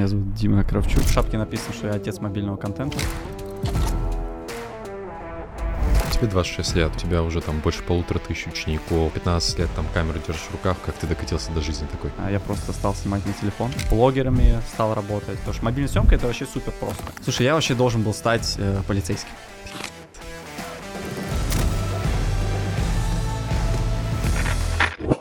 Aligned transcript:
Меня 0.00 0.08
зовут 0.08 0.32
Дима 0.32 0.64
Кравчук. 0.64 1.04
В 1.04 1.12
шапке 1.12 1.36
написано, 1.36 1.74
что 1.74 1.88
я 1.88 1.92
отец 1.92 2.20
мобильного 2.20 2.56
контента. 2.56 2.96
Тебе 6.10 6.26
26 6.26 6.74
лет, 6.74 6.90
у 6.96 6.98
тебя 6.98 7.22
уже 7.22 7.42
там 7.42 7.60
больше 7.60 7.82
полутора 7.82 8.18
тысяч 8.18 8.46
учеников, 8.46 9.12
15 9.12 9.58
лет 9.58 9.68
там 9.76 9.84
камеру 9.92 10.18
держишь 10.26 10.44
в 10.44 10.52
руках, 10.52 10.78
как 10.86 10.94
ты 10.94 11.06
докатился 11.06 11.52
до 11.52 11.60
жизни 11.60 11.86
такой? 11.92 12.10
А 12.16 12.30
Я 12.30 12.40
просто 12.40 12.72
стал 12.72 12.94
снимать 12.94 13.26
на 13.26 13.34
телефон. 13.34 13.70
Блогерами 13.90 14.62
стал 14.72 14.94
работать. 14.94 15.36
Потому 15.40 15.52
что 15.52 15.64
мобильная 15.66 15.90
съемка 15.90 16.14
это 16.14 16.28
вообще 16.28 16.46
супер 16.46 16.72
просто. 16.80 17.04
Слушай, 17.22 17.42
я 17.42 17.52
вообще 17.52 17.74
должен 17.74 18.00
был 18.00 18.14
стать 18.14 18.54
э, 18.56 18.80
полицейским. 18.88 19.28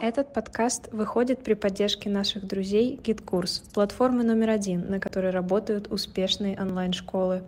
Этот 0.02 0.34
подкаст 0.34 0.88
выходит 0.94 1.44
при 1.44 1.56
поддержке 1.56 2.10
наших 2.10 2.48
друзей 2.48 2.98
GitKurs, 3.04 3.62
платформы 3.74 4.24
номер 4.24 4.52
один, 4.52 4.90
на 4.90 4.98
которой 4.98 5.30
работают 5.30 5.92
успешные 5.92 6.58
онлайн-школы. 6.58 7.44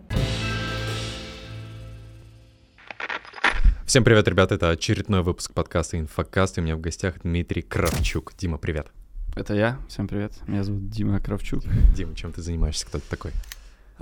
Всем 3.86 4.04
привет, 4.04 4.28
ребят, 4.28 4.52
это 4.52 4.68
очередной 4.68 5.22
выпуск 5.22 5.54
подкаста 5.54 5.98
«Инфокаст», 5.98 6.58
и 6.58 6.60
у 6.60 6.64
меня 6.64 6.76
в 6.76 6.80
гостях 6.80 7.22
Дмитрий 7.22 7.62
Кравчук. 7.62 8.34
Дима, 8.36 8.58
привет. 8.58 8.88
Это 9.34 9.54
я. 9.54 9.78
Всем 9.88 10.06
привет. 10.06 10.34
Меня 10.46 10.62
зовут 10.62 10.90
Дима 10.90 11.20
Кравчук. 11.20 11.62
Дима, 11.94 12.14
чем 12.14 12.32
ты 12.32 12.42
занимаешься, 12.42 12.86
кто 12.86 12.98
ты 12.98 13.04
такой? 13.08 13.32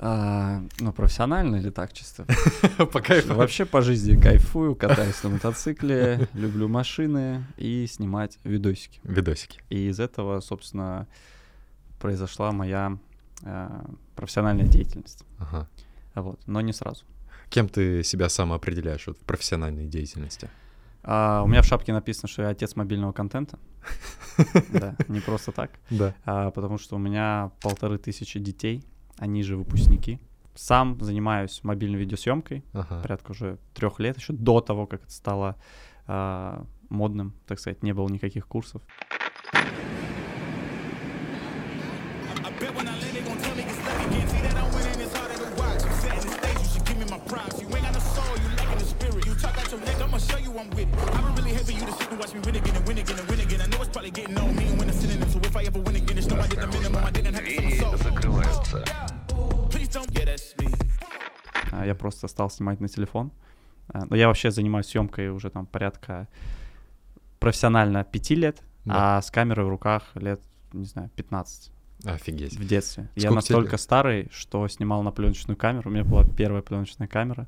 А, 0.03 0.63
ну, 0.79 0.91
профессионально 0.91 1.57
или 1.57 1.69
так 1.69 1.93
чисто? 1.93 2.25
По 2.91 3.01
кайфу. 3.01 3.35
Вообще 3.35 3.65
по 3.65 3.83
жизни 3.83 4.19
кайфую, 4.19 4.75
катаюсь 4.75 5.21
на 5.21 5.29
мотоцикле, 5.29 6.27
люблю 6.33 6.67
машины 6.67 7.43
и 7.55 7.85
снимать 7.85 8.39
видосики. 8.43 8.99
Видосики. 9.03 9.61
И 9.69 9.89
из 9.89 9.99
этого, 9.99 10.39
собственно, 10.39 11.07
произошла 11.99 12.51
моя 12.51 12.97
э, 13.43 13.69
профессиональная 14.15 14.65
деятельность. 14.65 15.23
Ага. 15.37 15.69
Вот, 16.15 16.39
но 16.47 16.61
не 16.61 16.73
сразу. 16.73 17.05
Кем 17.49 17.69
ты 17.69 18.03
себя 18.03 18.27
сам 18.27 18.53
определяешь 18.53 19.05
вот, 19.05 19.19
в 19.19 19.21
профессиональной 19.21 19.85
деятельности? 19.85 20.49
А, 21.03 21.43
у 21.43 21.47
меня 21.47 21.61
в 21.61 21.65
шапке 21.65 21.93
написано, 21.93 22.27
что 22.27 22.41
я 22.41 22.49
отец 22.49 22.75
мобильного 22.75 23.11
контента. 23.11 23.59
Да, 24.69 24.95
не 25.07 25.19
просто 25.19 25.51
так. 25.51 25.71
Да. 25.91 26.15
А, 26.25 26.49
потому 26.49 26.79
что 26.79 26.95
у 26.95 26.99
меня 26.99 27.51
полторы 27.61 27.99
тысячи 27.99 28.39
детей, 28.39 28.83
они 29.21 29.43
же 29.43 29.55
выпускники. 29.55 30.19
Сам 30.55 30.99
занимаюсь 30.99 31.63
мобильной 31.63 31.99
видеосъемкой 31.99 32.65
Ага. 32.73 33.01
порядка 33.03 33.31
уже 33.31 33.59
трех 33.75 33.99
лет, 33.99 34.17
еще 34.17 34.33
до 34.33 34.59
того, 34.61 34.87
как 34.87 35.03
это 35.03 35.13
стало 35.13 35.55
а, 36.07 36.65
модным, 36.89 37.33
так 37.45 37.59
сказать, 37.59 37.83
не 37.83 37.93
было 37.93 38.09
никаких 38.09 38.47
курсов. 38.47 38.81
I'm 50.61 51.35
really 51.35 51.55
for 51.63 51.71
you 51.71 51.85
to 51.85 51.93
sit 51.93 52.11
and 52.11 52.19
watch 52.19 52.33
me 52.33 52.39
win 52.41 52.55
again 52.55 52.75
and 52.75 52.87
win 52.87 52.97
again 52.97 53.19
and 53.19 53.29
win 53.29 53.39
again. 53.39 53.61
I 53.61 53.67
know 53.67 53.81
it's 53.81 53.89
probably 53.89 54.11
getting 54.11 54.37
on 54.37 54.55
me 54.55 54.65
when 54.77 54.87
the 54.87 54.93
как 57.79 57.97
закрывается. 57.97 58.85
Я 61.85 61.95
просто 61.95 62.27
стал 62.27 62.49
снимать 62.49 62.79
на 62.79 62.87
телефон. 62.87 63.31
А, 63.89 64.05
но 64.09 64.15
я 64.15 64.27
вообще 64.27 64.51
занимаюсь 64.51 64.87
съемкой 64.87 65.29
уже 65.29 65.49
там 65.49 65.65
порядка 65.65 66.27
профессионально 67.39 68.03
5 68.03 68.29
лет, 68.31 68.61
да. 68.85 69.17
а 69.17 69.21
с 69.21 69.31
камерой 69.31 69.65
в 69.65 69.69
руках 69.69 70.03
лет, 70.15 70.41
не 70.73 70.85
знаю, 70.85 71.09
15. 71.15 71.71
Офигеть. 72.05 72.57
В 72.57 72.65
детстве. 72.65 73.03
Сколько 73.11 73.27
я 73.27 73.31
настолько 73.31 73.69
тебе? 73.69 73.77
старый, 73.77 74.29
что 74.31 74.67
снимал 74.67 75.03
на 75.03 75.11
пленочную 75.11 75.57
камеру. 75.57 75.89
У 75.89 75.93
меня 75.93 76.03
была 76.03 76.23
первая 76.25 76.61
пленочная 76.61 77.07
камера. 77.07 77.47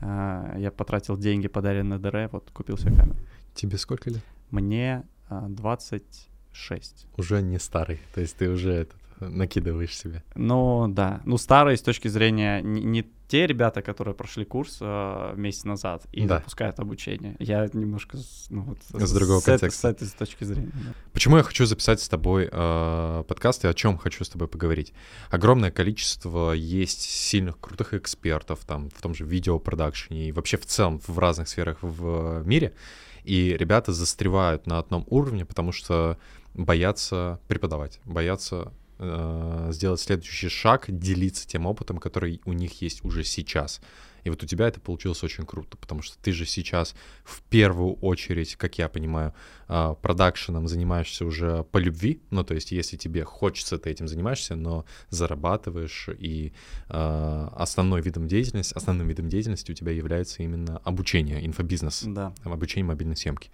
А, 0.00 0.56
я 0.58 0.70
потратил 0.70 1.16
деньги, 1.16 1.46
подаренные 1.48 1.98
на 1.98 2.10
ДР, 2.10 2.28
вот 2.32 2.50
купил 2.50 2.76
себе 2.76 2.96
камеру. 2.96 3.16
Тебе 3.54 3.78
сколько 3.78 4.10
лет? 4.10 4.24
Мне 4.50 5.04
а, 5.28 5.48
20... 5.48 6.28
6. 6.56 7.06
Уже 7.16 7.42
не 7.42 7.58
старый, 7.58 8.00
то 8.14 8.20
есть 8.20 8.36
ты 8.36 8.48
уже 8.48 8.72
этот, 8.72 8.96
накидываешь 9.20 9.96
себе. 9.96 10.22
Ну 10.34 10.88
да, 10.88 11.20
ну 11.24 11.38
старые 11.38 11.76
с 11.76 11.82
точки 11.82 12.08
зрения 12.08 12.60
не, 12.62 12.82
не 12.82 13.04
те 13.28 13.46
ребята, 13.46 13.82
которые 13.82 14.14
прошли 14.14 14.44
курс 14.44 14.78
э, 14.80 15.34
месяц 15.36 15.64
назад 15.64 16.06
и 16.12 16.26
да. 16.26 16.38
запускают 16.38 16.78
обучение. 16.78 17.34
Я 17.38 17.68
немножко 17.72 18.18
ну, 18.50 18.62
вот, 18.62 18.78
с, 18.82 19.06
с 19.06 19.12
другого 19.12 19.40
с 19.40 19.44
контекста. 19.44 19.88
Это, 19.88 20.04
с, 20.04 20.10
с 20.10 20.12
точки 20.12 20.44
зрения. 20.44 20.70
Да. 20.72 20.92
Почему 21.12 21.36
я 21.36 21.42
хочу 21.42 21.66
записать 21.66 22.00
с 22.00 22.08
тобой 22.08 22.48
э, 22.50 23.24
подкаст 23.26 23.64
и 23.64 23.68
о 23.68 23.74
чем 23.74 23.98
хочу 23.98 24.24
с 24.24 24.28
тобой 24.28 24.46
поговорить? 24.48 24.92
Огромное 25.30 25.70
количество 25.70 26.52
есть 26.52 27.00
сильных, 27.00 27.58
крутых 27.58 27.94
экспертов 27.94 28.60
там 28.64 28.90
в 28.90 29.02
том 29.02 29.14
же 29.14 29.24
видеопродакшене 29.24 30.28
и 30.28 30.32
вообще 30.32 30.56
в 30.56 30.66
целом 30.66 31.00
в 31.04 31.18
разных 31.18 31.48
сферах 31.48 31.78
в 31.80 32.44
мире. 32.44 32.74
И 33.24 33.56
ребята 33.58 33.92
застревают 33.92 34.68
на 34.68 34.78
одном 34.78 35.04
уровне, 35.08 35.44
потому 35.44 35.72
что 35.72 36.16
боятся 36.56 37.38
преподавать, 37.48 38.00
боятся 38.04 38.72
э, 38.98 39.68
сделать 39.72 40.00
следующий 40.00 40.48
шаг, 40.48 40.86
делиться 40.88 41.46
тем 41.46 41.66
опытом, 41.66 41.98
который 41.98 42.40
у 42.44 42.52
них 42.52 42.80
есть 42.80 43.04
уже 43.04 43.24
сейчас. 43.24 43.80
И 44.26 44.28
вот 44.28 44.42
у 44.42 44.46
тебя 44.46 44.66
это 44.66 44.80
получилось 44.80 45.22
очень 45.22 45.46
круто, 45.46 45.76
потому 45.76 46.02
что 46.02 46.18
ты 46.18 46.32
же 46.32 46.46
сейчас 46.46 46.96
в 47.24 47.42
первую 47.42 47.94
очередь, 47.94 48.56
как 48.56 48.76
я 48.76 48.88
понимаю, 48.88 49.32
а, 49.68 49.94
продакшеном 49.94 50.66
занимаешься 50.66 51.24
уже 51.24 51.62
по 51.70 51.78
любви, 51.78 52.20
ну 52.30 52.42
то 52.42 52.52
есть 52.52 52.72
если 52.72 52.96
тебе 52.96 53.22
хочется, 53.22 53.78
ты 53.78 53.88
этим 53.88 54.08
занимаешься, 54.08 54.56
но 54.56 54.84
зарабатываешь 55.10 56.08
и 56.18 56.52
а, 56.88 57.52
основной 57.56 58.02
видом 58.02 58.26
деятельности, 58.26 58.74
основным 58.74 59.06
видом 59.06 59.28
деятельности 59.28 59.70
у 59.70 59.74
тебя 59.74 59.92
является 59.92 60.42
именно 60.42 60.78
обучение, 60.78 61.46
инфобизнес, 61.46 62.02
Да. 62.04 62.34
обучение 62.42 62.84
мобильной 62.84 63.16
съемки. 63.16 63.52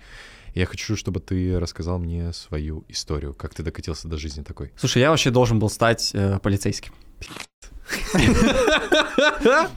Я 0.55 0.65
хочу, 0.65 0.97
чтобы 0.97 1.21
ты 1.21 1.61
рассказал 1.61 1.99
мне 1.99 2.33
свою 2.33 2.87
историю, 2.89 3.35
как 3.35 3.53
ты 3.53 3.63
докатился 3.63 4.09
до 4.09 4.17
жизни 4.17 4.43
такой. 4.43 4.73
Слушай, 4.77 5.03
я 5.03 5.11
вообще 5.11 5.31
должен 5.31 5.59
был 5.59 5.69
стать 5.69 6.13
э, 6.15 6.39
полицейским. 6.39 6.95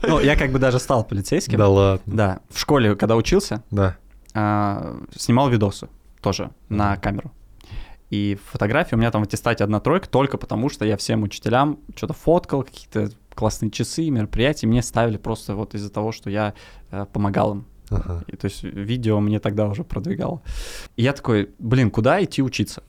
Ну, 0.02 0.20
я 0.20 0.36
как 0.36 0.52
бы 0.52 0.58
даже 0.58 0.78
стал 0.78 1.04
полицейским. 1.04 1.60
ладно. 1.60 2.00
Да. 2.06 2.40
В 2.50 2.58
школе, 2.58 2.94
когда 2.96 3.16
учился, 3.16 3.62
Да. 3.70 3.96
а, 4.34 4.96
снимал 5.16 5.48
видосы 5.50 5.88
тоже 6.20 6.50
на 6.68 6.96
камеру. 6.96 7.32
И 8.10 8.38
фотографии 8.52 8.94
у 8.94 8.98
меня 8.98 9.10
там 9.10 9.22
в 9.22 9.24
аттестате 9.26 9.64
одна 9.64 9.80
тройка 9.80 10.08
только 10.08 10.38
потому, 10.38 10.68
что 10.70 10.84
я 10.84 10.96
всем 10.96 11.22
учителям 11.24 11.80
что-то 11.96 12.14
фоткал, 12.14 12.62
какие-то 12.62 13.10
классные 13.34 13.70
часы, 13.70 14.08
мероприятия 14.10 14.66
мне 14.66 14.82
ставили 14.82 15.16
просто 15.16 15.54
вот 15.54 15.74
из-за 15.74 15.90
того, 15.90 16.12
что 16.12 16.30
я 16.30 16.54
э, 16.90 17.04
помогал 17.12 17.52
им. 17.54 17.66
Ага. 17.90 18.24
И, 18.28 18.36
то 18.36 18.46
есть 18.46 18.62
видео 18.62 19.20
мне 19.20 19.40
тогда 19.40 19.66
уже 19.66 19.84
продвигало. 19.84 20.40
И 20.96 21.02
я 21.02 21.12
такой, 21.12 21.50
блин, 21.58 21.90
куда 21.90 22.22
идти 22.22 22.42
учиться? 22.42 22.82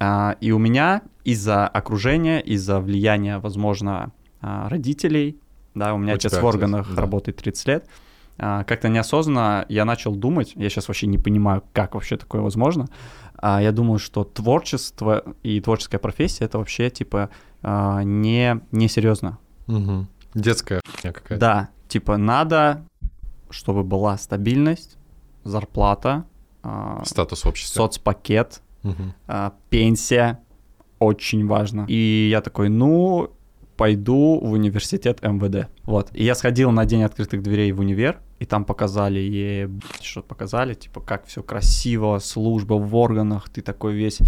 А, 0.00 0.36
и 0.40 0.50
у 0.50 0.58
меня 0.58 1.02
из-за 1.24 1.68
окружения, 1.68 2.40
из-за 2.40 2.80
влияния, 2.80 3.38
возможно, 3.38 4.12
а, 4.40 4.68
родителей, 4.70 5.38
да, 5.74 5.92
у 5.94 5.98
меня 5.98 6.14
У 6.14 6.16
отец 6.16 6.32
в 6.32 6.34
отец, 6.36 6.44
органах 6.44 6.94
да. 6.94 7.02
работает 7.02 7.36
30 7.36 7.68
лет, 7.68 7.86
а, 8.38 8.64
как-то 8.64 8.88
неосознанно 8.88 9.66
я 9.68 9.84
начал 9.84 10.16
думать, 10.16 10.52
я 10.56 10.70
сейчас 10.70 10.88
вообще 10.88 11.06
не 11.06 11.18
понимаю, 11.18 11.62
как 11.74 11.94
вообще 11.94 12.16
такое 12.16 12.40
возможно, 12.40 12.88
я 13.42 13.72
думаю, 13.72 13.98
что 13.98 14.24
творчество 14.24 15.24
и 15.42 15.60
творческая 15.60 15.98
профессия 15.98 16.44
это 16.44 16.58
вообще 16.58 16.90
типа 16.90 17.30
не, 17.62 18.60
не 18.70 18.88
серьезно. 18.88 19.38
Мгм. 19.66 20.08
Детская 20.34 20.82
какая-то. 21.00 21.38
Да, 21.38 21.68
типа 21.88 22.18
надо, 22.18 22.84
чтобы 23.48 23.82
была 23.82 24.18
стабильность, 24.18 24.98
зарплата, 25.44 26.26
Статус 27.04 27.44
в 27.44 27.48
обществе. 27.48 27.76
соцпакет, 27.76 28.60
А, 29.26 29.54
пенсия, 29.68 30.40
очень 30.98 31.46
важно. 31.46 31.86
И 31.88 32.28
я 32.30 32.40
такой, 32.40 32.68
ну, 32.68 33.30
пойду 33.76 34.38
в 34.42 34.52
университет 34.52 35.22
МВД. 35.22 35.68
Вот. 35.84 36.10
И 36.12 36.22
я 36.22 36.34
сходил 36.34 36.70
на 36.70 36.84
день 36.84 37.02
открытых 37.02 37.42
дверей 37.42 37.72
в 37.72 37.80
универ, 37.80 38.20
и 38.38 38.44
там 38.44 38.64
показали, 38.64 39.18
ебать, 39.18 40.02
что 40.02 40.22
показали, 40.22 40.74
типа, 40.74 41.00
как 41.00 41.26
все 41.26 41.42
красиво, 41.42 42.18
служба 42.18 42.74
в 42.74 42.94
органах, 42.94 43.48
ты 43.48 43.62
такой 43.62 43.94
весь 43.94 44.18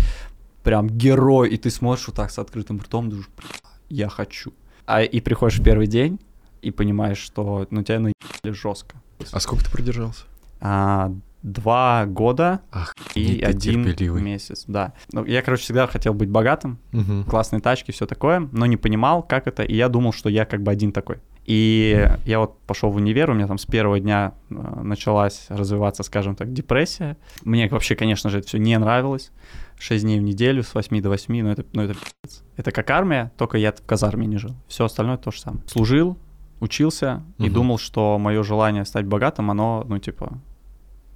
прям 0.62 0.88
герой, 0.88 1.50
и 1.50 1.59
ты 1.59 1.71
смотришь 1.71 2.06
вот 2.06 2.17
так 2.17 2.31
с 2.31 2.38
открытым 2.38 2.79
ртом, 2.79 3.11
думаешь, 3.11 3.29
«Бля, 3.37 3.49
я 3.91 4.09
хочу. 4.09 4.55
А 4.87 5.03
и 5.03 5.21
приходишь 5.21 5.59
в 5.59 5.62
первый 5.62 5.87
день, 5.87 6.19
и 6.62 6.71
понимаешь, 6.71 7.19
что 7.19 7.67
ну 7.71 7.82
тебя 7.82 7.99
наебали 7.99 8.53
жестко. 8.55 8.97
А 9.32 9.41
сколько 9.41 9.65
ты 9.65 9.71
продержался? 9.71 10.25
А, 10.61 11.12
два 11.43 12.06
года 12.06 12.61
Ах, 12.71 12.94
и 13.15 13.43
один 13.43 13.85
терпеливый. 13.85 14.23
месяц, 14.23 14.65
да. 14.67 14.93
Ну, 15.12 15.25
я, 15.25 15.43
короче, 15.43 15.65
всегда 15.65 15.87
хотел 15.87 16.15
быть 16.15 16.29
богатым, 16.31 16.79
Мгм. 16.93 17.25
классные 17.25 17.61
тачки, 17.61 17.91
все 17.91 18.06
такое, 18.06 18.49
но 18.53 18.67
не 18.67 18.77
понимал, 18.77 19.23
как 19.23 19.47
это, 19.47 19.62
и 19.62 19.75
я 19.75 19.89
думал, 19.89 20.12
что 20.12 20.29
я 20.29 20.44
как 20.44 20.62
бы 20.62 20.71
один 20.71 20.93
такой. 20.93 21.19
И 21.44 22.09
я 22.25 22.39
вот 22.39 22.61
пошел 22.61 22.91
в 22.91 22.97
универ, 22.97 23.29
у 23.31 23.35
меня 23.35 23.49
там 23.49 23.59
с 23.59 23.67
первого 23.67 23.99
дня 23.99 24.35
э, 24.50 24.55
началась 24.55 25.47
развиваться, 25.49 26.05
скажем 26.05 26.37
так, 26.37 26.53
депрессия. 26.53 27.17
Мне 27.43 27.69
вообще, 27.69 27.97
конечно 27.97 28.31
же, 28.31 28.39
это 28.39 28.47
все 28.47 28.59
не 28.59 28.79
нравилось. 28.79 29.33
6 29.81 30.05
дней 30.05 30.21
в 30.21 30.23
неделю 30.23 30.62
с 30.62 30.73
8 30.73 31.03
до 31.03 31.09
8, 31.09 31.43
ну 31.43 31.50
это, 31.50 31.65
ну 31.73 31.83
это 31.83 31.94
пиздец. 31.94 32.44
Это 32.56 32.71
как 32.71 32.89
армия, 32.91 33.33
только 33.37 33.59
я 33.59 33.73
в 33.73 33.83
казарме 33.85 34.29
не 34.29 34.37
жил. 34.37 34.53
Все 34.69 34.85
остальное 34.85 35.17
то 35.17 35.33
же 35.33 35.41
самое. 35.41 35.65
Служил, 35.67 36.17
учился 36.61 37.25
и 37.39 37.47
Мгм. 37.47 37.53
думал, 37.55 37.79
что 37.79 38.17
мое 38.21 38.44
желание 38.44 38.85
стать 38.85 39.06
богатым, 39.06 39.50
оно, 39.50 39.85
ну 39.89 39.99
типа, 39.99 40.39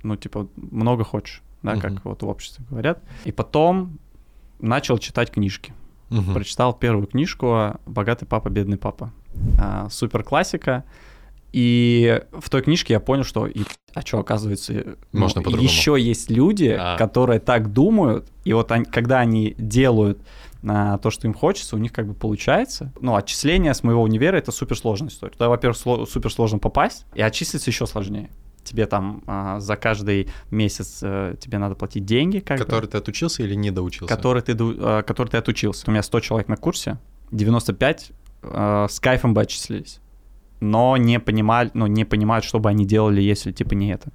ну 0.07 0.17
типа, 0.17 0.49
много 0.57 1.05
хочешь, 1.05 1.43
да, 1.63 1.77
как 1.77 2.05
вот 2.05 2.23
в 2.23 2.29
обществе 2.29 2.65
говорят. 2.71 3.03
И 3.25 3.33
потом 3.33 3.99
начал 4.61 4.99
читать 4.99 5.31
книжки. 5.31 5.73
Прочитал 6.33 6.73
первую 6.73 7.07
книжку 7.09 7.79
«Богатый 7.87 8.27
папа, 8.27 8.49
бедный 8.49 8.77
папа». 8.79 9.13
А, 9.59 9.89
Супер 9.91 10.23
классика. 10.23 10.85
И 11.53 12.23
в 12.33 12.51
той 12.51 12.63
книжке 12.63 12.95
я 12.95 13.01
понял, 13.01 13.25
что 13.25 13.47
и, 13.47 13.63
а 13.95 14.03
что, 14.03 14.19
оказывается, 14.19 14.97
ну, 15.13 15.21
Можно 15.21 15.43
по-другому. 15.43 15.69
еще 15.69 15.97
есть 15.99 16.31
люди, 16.31 16.77
А. 16.79 16.97
которые 16.99 17.41
так 17.41 17.73
думают, 17.73 18.31
и 18.45 18.53
вот 18.53 18.71
они- 18.73 18.85
когда 18.85 19.21
они 19.21 19.55
делают 19.59 20.21
а, 20.69 20.99
то, 20.99 21.11
что 21.11 21.29
им 21.29 21.35
хочется, 21.35 21.77
у 21.77 21.79
них 21.79 21.93
как 21.93 22.09
бы 22.09 22.15
получается. 22.15 22.93
Ну, 23.01 23.15
отчисление 23.15 23.73
с 23.73 23.85
моего 23.85 24.03
универа— 24.03 24.37
это 24.39 24.51
суперсложная 24.51 25.11
история. 25.11 25.33
Туда, 25.33 25.49
во-первых, 25.49 25.79
сло- 25.79 26.07
суперсложно 26.07 26.59
попасть, 26.59 27.07
и 27.15 27.23
отчислиться 27.23 27.71
еще 27.71 27.87
сложнее. 27.87 28.31
Тебе 28.67 28.87
там 28.87 29.23
а, 29.27 29.61
за 29.61 29.77
каждый 29.77 30.29
месяц 30.51 30.99
э, 31.03 31.37
тебе 31.41 31.59
надо 31.59 31.75
платить 31.75 32.05
деньги, 32.05 32.41
как 32.41 32.59
бы 32.59 32.65
Который 32.65 32.89
ты 32.89 32.99
отучился 32.99 33.43
или 33.43 33.55
не 33.55 33.71
доучился? 33.71 34.15
который 34.15 34.43
ты, 34.43 34.53
э, 34.53 35.03
который 35.07 35.29
ты 35.29 35.37
отучился. 35.37 35.85
У 35.87 35.91
меня 35.93 36.03
100 36.03 36.21
человек 36.21 36.49
на 36.49 36.57
курсе, 36.57 36.99
95 37.31 38.11
э, 38.43 38.87
с 38.91 39.01
кайфом 39.01 39.35
бы 39.35 39.41
отчислились, 39.43 40.01
но 40.61 40.97
не 40.97 41.21
понимали, 41.21 41.71
ну, 41.75 41.87
не 41.87 42.05
понимают, 42.05 42.45
что 42.45 42.59
бы 42.59 42.69
они 42.69 42.85
делали, 42.85 43.21
если, 43.21 43.53
типа, 43.53 43.75
не 43.75 43.93
это. 43.93 44.11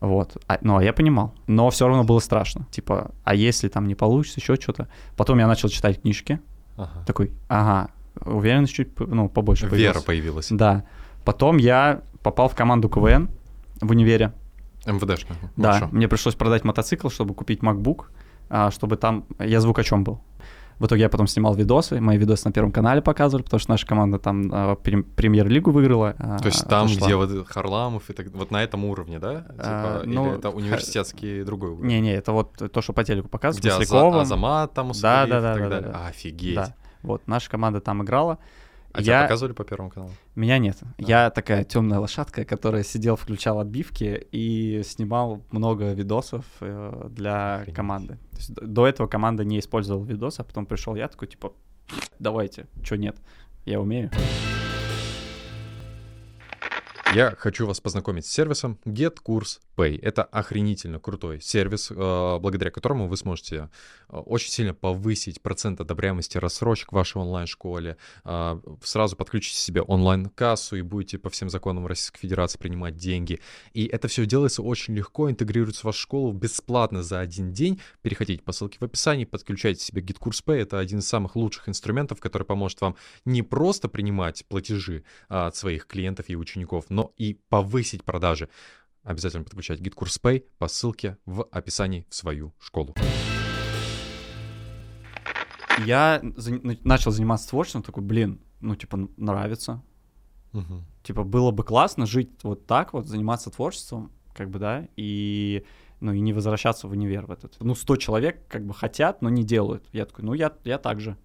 Вот. 0.00 0.36
А- 0.48 0.58
ну, 0.62 0.78
а 0.78 0.82
я 0.84 0.92
понимал. 0.92 1.34
Но 1.46 1.68
все 1.70 1.86
равно 1.86 2.04
было 2.04 2.20
страшно. 2.20 2.66
Типа, 2.70 3.10
а 3.22 3.34
если 3.34 3.68
там 3.68 3.86
не 3.86 3.94
получится, 3.94 4.40
еще 4.40 4.56
что-то. 4.56 4.88
Потом 5.16 5.38
я 5.38 5.46
начал 5.46 5.68
читать 5.68 6.00
книжки. 6.00 6.40
Ага. 6.76 7.04
Такой, 7.06 7.32
ага, 7.48 7.90
уверенность 8.24 8.72
чуть, 8.72 8.98
ну, 8.98 9.28
побольше 9.28 9.66
Вера 9.66 10.00
появилась. 10.00 10.04
появилась. 10.04 10.48
Да. 10.50 10.84
Потом 11.24 11.58
я 11.58 12.00
попал 12.22 12.48
в 12.48 12.54
команду 12.54 12.88
КВН 12.88 13.28
в 13.80 13.90
универе. 13.90 14.32
МВДшная. 14.86 15.36
Да, 15.56 15.72
Хорошо. 15.74 15.88
мне 15.92 16.08
пришлось 16.08 16.34
продать 16.34 16.64
мотоцикл, 16.64 17.08
чтобы 17.08 17.34
купить 17.34 17.60
MacBook, 17.60 18.06
а, 18.48 18.70
чтобы 18.70 18.96
там... 18.96 19.24
Я 19.38 19.60
звукачом 19.60 20.04
был. 20.04 20.20
В 20.78 20.86
итоге 20.86 21.02
я 21.02 21.08
потом 21.10 21.26
снимал 21.26 21.54
видосы, 21.54 22.00
мои 22.00 22.16
видосы 22.16 22.48
на 22.48 22.52
Первом 22.52 22.72
канале 22.72 23.02
показывали, 23.02 23.42
потому 23.42 23.60
что 23.60 23.70
наша 23.70 23.86
команда 23.86 24.18
там 24.18 24.50
а, 24.50 24.76
прем- 24.76 25.02
премьер-лигу 25.04 25.70
выиграла. 25.70 26.14
а, 26.18 26.38
То 26.38 26.46
есть 26.46 26.66
там, 26.66 26.86
отошла. 26.86 27.06
где 27.06 27.16
вот 27.16 27.48
Харламов 27.48 28.08
и 28.08 28.14
так, 28.14 28.28
вот 28.32 28.50
на 28.50 28.62
этом 28.62 28.86
уровне, 28.86 29.18
да? 29.18 29.40
Типа, 29.42 29.54
А, 29.58 30.02
или 30.04 30.14
ну, 30.14 30.32
это 30.32 30.48
университетский 30.48 31.42
другой 31.44 31.72
уровень? 31.72 31.88
Не-не, 31.88 32.14
это 32.14 32.32
вот 32.32 32.54
то, 32.72 32.80
что 32.80 32.94
по 32.94 33.04
телеку 33.04 33.28
показывают, 33.28 33.60
Где 33.62 33.72
Аза-. 33.72 34.20
Азамат 34.22 34.72
там 34.72 34.86
Да, 34.86 34.90
Усманов 34.92 35.28
да, 35.28 35.38
и 35.38 35.42
да, 35.42 35.52
так 35.52 35.62
да, 35.62 35.68
далее. 35.68 35.90
да. 35.92 36.06
Офигеть. 36.06 36.54
Да, 36.54 36.74
вот, 37.02 37.22
наша 37.26 37.50
команда 37.50 37.82
там 37.82 38.02
играла. 38.02 38.38
А 38.92 39.02
тебя 39.02 39.18
я... 39.18 39.22
показывали 39.22 39.52
по 39.52 39.64
Первому 39.64 39.90
каналу? 39.90 40.12
Меня 40.34 40.58
нет. 40.58 40.78
Я 40.98 41.30
такая 41.30 41.64
темная 41.64 41.98
лошадка, 41.98 42.44
которая 42.44 42.82
сидел, 42.82 43.16
включал 43.16 43.60
отбивки 43.60 44.26
и 44.32 44.82
снимал 44.84 45.42
много 45.50 45.92
видосов 45.92 46.44
э, 46.60 47.08
для 47.10 47.56
Охренеть. 47.56 47.76
команды. 47.76 48.14
То 48.32 48.36
есть 48.36 48.54
до 48.54 48.86
этого 48.86 49.06
команда 49.06 49.44
не 49.44 49.58
использовала 49.58 50.04
видосы, 50.04 50.40
а 50.40 50.44
потом 50.44 50.66
пришел 50.66 50.94
я 50.94 51.08
такой, 51.08 51.28
типа, 51.28 51.52
давайте, 52.18 52.66
что 52.82 52.96
нет, 52.96 53.16
я 53.64 53.80
умею. 53.80 54.10
Я 57.12 57.34
хочу 57.36 57.66
вас 57.66 57.80
познакомить 57.80 58.24
с 58.24 58.30
сервисом 58.30 58.78
Pay. 59.76 59.98
Это 60.00 60.22
охренительно 60.22 61.00
крутой 61.00 61.40
сервис, 61.40 61.90
э, 61.90 62.38
благодаря 62.38 62.70
которому 62.70 63.08
вы 63.08 63.16
сможете 63.16 63.68
э, 64.08 64.16
очень 64.16 64.50
сильно 64.50 64.74
повысить 64.74 65.42
процент 65.42 65.80
одобряемости 65.80 66.38
рассрочек 66.38 66.92
в 66.92 66.94
вашей 66.94 67.16
онлайн-школе, 67.16 67.96
э, 68.24 68.60
сразу 68.84 69.16
подключите 69.16 69.56
себе 69.56 69.82
онлайн-кассу 69.82 70.76
и 70.76 70.82
будете 70.82 71.18
по 71.18 71.30
всем 71.30 71.50
законам 71.50 71.86
Российской 71.88 72.20
Федерации 72.20 72.58
принимать 72.58 72.96
деньги. 72.96 73.40
И 73.72 73.86
это 73.86 74.06
все 74.06 74.24
делается 74.24 74.62
очень 74.62 74.94
легко, 74.94 75.28
интегрируется 75.28 75.80
в 75.80 75.84
вашу 75.84 75.98
школу 75.98 76.32
бесплатно 76.32 77.02
за 77.02 77.18
один 77.18 77.52
день. 77.52 77.80
Переходите 78.02 78.42
по 78.44 78.52
ссылке 78.52 78.78
в 78.78 78.84
описании, 78.84 79.24
подключайте 79.24 79.84
себе 79.84 80.00
Pay. 80.00 80.60
Это 80.60 80.78
один 80.78 81.00
из 81.00 81.08
самых 81.08 81.34
лучших 81.34 81.68
инструментов, 81.68 82.20
который 82.20 82.44
поможет 82.44 82.80
вам 82.80 82.94
не 83.24 83.42
просто 83.42 83.88
принимать 83.88 84.44
платежи 84.46 85.02
от 85.28 85.56
своих 85.56 85.88
клиентов 85.88 86.26
и 86.28 86.36
учеников, 86.36 86.84
но 86.88 86.99
и 87.16 87.34
повысить 87.48 88.04
продажи. 88.04 88.48
Обязательно 89.02 89.44
подключать 89.44 89.80
GitKurs 89.80 90.20
Pay 90.22 90.44
по 90.58 90.68
ссылке 90.68 91.16
в 91.26 91.44
описании 91.50 92.06
в 92.10 92.14
свою 92.14 92.52
школу. 92.60 92.94
Я 95.86 96.20
за- 96.36 96.54
на- 96.62 96.76
начал 96.84 97.10
заниматься 97.10 97.48
творчеством, 97.48 97.82
такой, 97.82 98.02
блин, 98.02 98.40
ну, 98.60 98.76
типа, 98.76 99.08
нравится. 99.16 99.82
Мгм. 100.52 100.84
Типа, 101.02 101.24
было 101.24 101.50
бы 101.50 101.64
классно 101.64 102.06
жить 102.06 102.30
вот 102.42 102.66
так 102.66 102.92
вот, 102.92 103.06
заниматься 103.06 103.50
творчеством, 103.50 104.12
как 104.34 104.50
бы, 104.50 104.58
да, 104.58 104.88
и, 104.96 105.64
ну, 106.00 106.12
и 106.12 106.20
не 106.20 106.32
возвращаться 106.32 106.86
в 106.88 106.90
универ 106.90 107.26
в 107.26 107.30
этот. 107.30 107.56
Ну, 107.60 107.74
100 107.74 107.96
человек 107.96 108.46
как 108.48 108.66
бы 108.66 108.74
хотят, 108.74 109.22
но 109.22 109.30
не 109.30 109.44
делают. 109.44 109.88
Я 109.92 110.04
такой, 110.04 110.24
ну, 110.24 110.34
я, 110.34 110.52
я 110.64 110.78
так 110.78 111.00
же. 111.00 111.16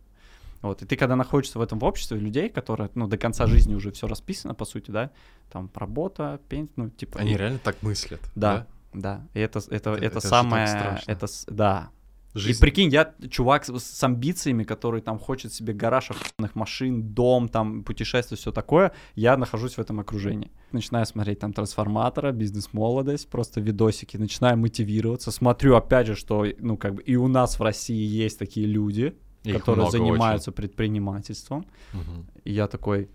Вот, 0.65 0.81
и 0.81 0.85
ты 0.85 0.95
когда 0.95 1.15
находишься 1.15 1.59
в 1.59 1.61
этом 1.61 1.79
в 1.79 1.83
обществе 1.83 2.17
людей, 2.17 2.49
которые, 2.49 2.89
ну, 2.95 3.07
до 3.07 3.17
конца 3.17 3.45
жизни 3.45 3.75
уже 3.75 3.91
все 3.91 4.07
расписано, 4.07 4.55
по 4.55 4.65
сути, 4.65 4.89
да, 4.91 5.11
там 5.51 5.69
работа, 5.75 6.39
пенсия, 6.49 6.73
ну, 6.75 6.89
типа... 6.89 7.19
Они 7.19 7.37
реально 7.37 7.59
так 7.59 7.81
мыслят. 7.83 8.19
Да, 8.35 8.65
да, 8.93 9.27
и 9.33 9.39
это, 9.39 9.59
это, 9.59 9.91
это, 9.91 9.91
Это- 9.91 10.05
это 10.05 10.19
самое, 10.21 11.01
это, 11.07 11.27
да. 11.47 11.89
Жизнь. 12.33 12.57
И 12.57 12.61
прикинь, 12.61 12.89
я 12.89 13.13
чувак 13.29 13.63
с, 13.63 13.79
с 13.79 14.03
амбициями, 14.03 14.65
который 14.65 14.99
там 14.99 15.19
хочет 15.19 15.53
себе 15.53 15.73
гараж 15.73 16.11
охуенных 16.11 16.53
машин, 16.55 17.13
дом, 17.13 17.47
там, 17.47 17.83
путешествия, 17.83 18.35
все 18.35 18.51
такое, 18.51 18.91
я 19.15 19.37
нахожусь 19.37 19.75
в 19.75 19.79
этом 19.79 20.01
окружении. 20.01 20.51
Начинаю 20.73 21.05
смотреть 21.05 21.39
там 21.39 21.53
трансформатора, 21.53 22.33
бизнес-молодость, 22.33 23.29
просто 23.29 23.61
видосики, 23.61 24.17
начинаю 24.17 24.57
мотивироваться, 24.57 25.31
смотрю 25.31 25.75
опять 25.77 26.07
же, 26.07 26.15
что, 26.15 26.45
ну, 26.59 26.75
как 26.75 26.95
бы 26.95 27.03
и 27.03 27.15
у 27.15 27.29
нас 27.29 27.57
в 27.57 27.63
России 27.63 28.05
есть 28.05 28.37
такие 28.37 28.67
люди, 28.67 29.15
Их 29.45 29.59
которые 29.59 29.89
занимаются 29.91 30.51
предпринимательством. 30.51 31.65
Мгм. 31.93 32.25
И 32.43 32.51
я 32.51 32.67
такой, 32.67 33.09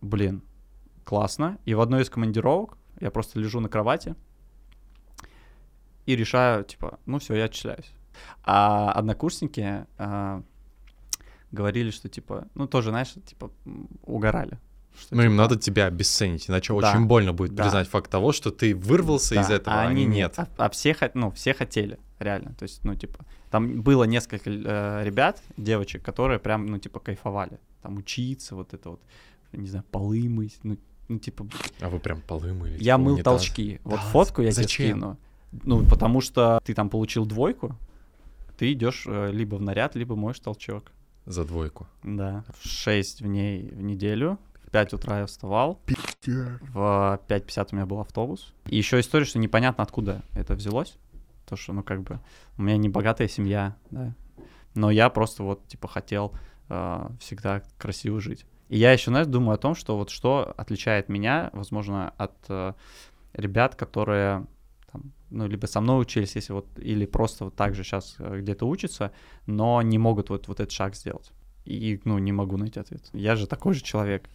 блин, 0.00 0.42
классно. 1.04 1.58
И 1.64 1.74
в 1.74 1.80
одной 1.80 2.02
из 2.02 2.10
командировок 2.10 2.76
я 3.00 3.10
просто 3.10 3.40
лежу 3.40 3.60
на 3.60 3.68
кровати 3.68 4.14
и 6.06 6.16
решаю, 6.16 6.64
типа, 6.64 6.98
ну 7.06 7.18
все, 7.18 7.34
я 7.34 7.44
отчисляюсь. 7.44 7.90
А 8.44 8.92
однокурсники 8.92 9.86
а, 9.98 10.42
говорили, 11.50 11.90
что, 11.90 12.08
типа, 12.08 12.46
ну 12.54 12.66
тоже, 12.66 12.90
знаешь, 12.90 13.14
типа, 13.24 13.50
угорали. 14.02 14.58
Что, 14.98 15.14
Ну, 15.16 15.22
им 15.22 15.32
типа, 15.32 15.42
надо 15.42 15.56
тебя 15.56 15.86
обесценить, 15.86 16.48
иначе 16.48 16.78
Да, 16.78 16.90
очень 16.90 17.06
больно 17.06 17.32
будет 17.32 17.54
да. 17.54 17.64
признать 17.64 17.88
факт 17.88 18.10
того, 18.10 18.32
что 18.32 18.50
ты 18.50 18.74
вырвался 18.74 19.34
да, 19.34 19.42
из 19.42 19.50
этого, 19.50 19.76
а 19.76 19.82
а 19.82 19.88
они 19.88 20.04
нет. 20.04 20.34
А, 20.38 20.48
а 20.56 20.70
все, 20.70 20.96
ну, 21.14 21.30
все 21.30 21.54
хотели, 21.54 21.98
реально. 22.18 22.54
То 22.54 22.64
есть, 22.64 22.84
ну, 22.84 22.94
типа, 22.94 23.24
там 23.50 23.82
было 23.82 24.04
несколько 24.04 24.50
э, 24.50 25.04
ребят, 25.04 25.42
девочек, 25.56 26.02
которые 26.02 26.38
прям, 26.38 26.66
ну, 26.66 26.78
типа, 26.78 27.00
кайфовали. 27.00 27.58
Там 27.82 27.98
учиться, 27.98 28.54
вот 28.54 28.74
это 28.74 28.90
вот, 28.90 29.00
не 29.52 29.68
знаю, 29.68 29.84
полы 29.90 30.28
мыть, 30.28 30.58
ну, 30.62 30.76
ну 31.08 31.18
типа, 31.18 31.46
А 31.80 31.88
вы 31.88 32.00
прям 32.00 32.20
полы 32.20 32.52
мыли. 32.52 32.74
Я 32.74 32.94
типа, 32.94 32.98
мыл 32.98 33.14
унитаз. 33.14 33.24
толчки. 33.24 33.80
Вот 33.84 33.96
Да, 33.96 34.02
фотку 34.10 34.42
я 34.42 34.50
тебе 34.50 34.62
зачем? 34.62 34.90
скину. 34.90 35.18
Ну, 35.64 35.86
потому 35.86 36.20
что 36.20 36.60
ты 36.64 36.74
там 36.74 36.90
получил 36.90 37.24
двойку, 37.24 37.76
ты 38.58 38.72
идешь 38.72 39.04
э, 39.06 39.30
либо 39.32 39.56
в 39.56 39.62
наряд, 39.62 39.94
либо 39.94 40.16
моешь 40.16 40.40
толчок. 40.40 40.90
За 41.26 41.44
двойку. 41.44 41.86
Да. 42.02 42.44
6 42.62 43.20
в 43.20 43.26
ней 43.26 43.70
в 43.70 43.82
неделю. 43.82 44.38
В 44.66 44.70
5 44.70 44.94
утра 44.94 45.20
я 45.20 45.26
вставал. 45.26 45.80
В 46.26 47.20
5.50 47.28 47.68
у 47.72 47.76
меня 47.76 47.86
был 47.86 48.00
автобус. 48.00 48.52
И 48.66 48.76
еще 48.76 48.98
история, 48.98 49.24
что 49.24 49.38
непонятно, 49.38 49.84
откуда 49.84 50.22
это 50.34 50.54
взялось. 50.54 50.96
То, 51.46 51.54
что, 51.56 51.72
ну, 51.72 51.82
как 51.84 52.02
бы, 52.02 52.18
у 52.58 52.62
меня 52.62 52.76
не 52.76 52.88
богатая 52.88 53.28
семья, 53.28 53.76
да. 53.90 54.12
Но 54.74 54.90
я 54.90 55.08
просто 55.08 55.44
вот, 55.44 55.66
типа, 55.68 55.86
хотел 55.86 56.32
э, 56.68 57.08
всегда 57.20 57.62
красиво 57.78 58.20
жить. 58.20 58.44
И 58.68 58.76
я 58.76 58.92
еще, 58.92 59.10
знаешь, 59.10 59.28
думаю 59.28 59.54
о 59.54 59.58
том, 59.58 59.76
что 59.76 59.96
вот 59.96 60.10
что 60.10 60.52
отличает 60.56 61.08
меня, 61.08 61.50
возможно, 61.52 62.12
от 62.16 62.34
э, 62.48 62.72
ребят, 63.32 63.76
которые 63.76 64.46
там, 64.90 65.12
ну, 65.30 65.46
либо 65.46 65.66
со 65.66 65.80
мной 65.80 66.02
учились, 66.02 66.34
если 66.34 66.52
вот, 66.52 66.66
или 66.78 67.06
просто 67.06 67.44
вот 67.44 67.54
так 67.54 67.74
же 67.74 67.84
сейчас 67.84 68.16
где-то 68.18 68.66
учатся, 68.66 69.12
но 69.46 69.80
не 69.82 69.98
могут 69.98 70.30
вот, 70.30 70.48
вот 70.48 70.58
этот 70.58 70.72
шаг 70.72 70.96
сделать. 70.96 71.30
И, 71.64 72.00
ну, 72.04 72.18
не 72.18 72.32
могу 72.32 72.56
найти 72.56 72.80
ответ. 72.80 73.02
Я 73.12 73.36
же 73.36 73.46
такой 73.46 73.74
же 73.74 73.82
человек. 73.82 74.28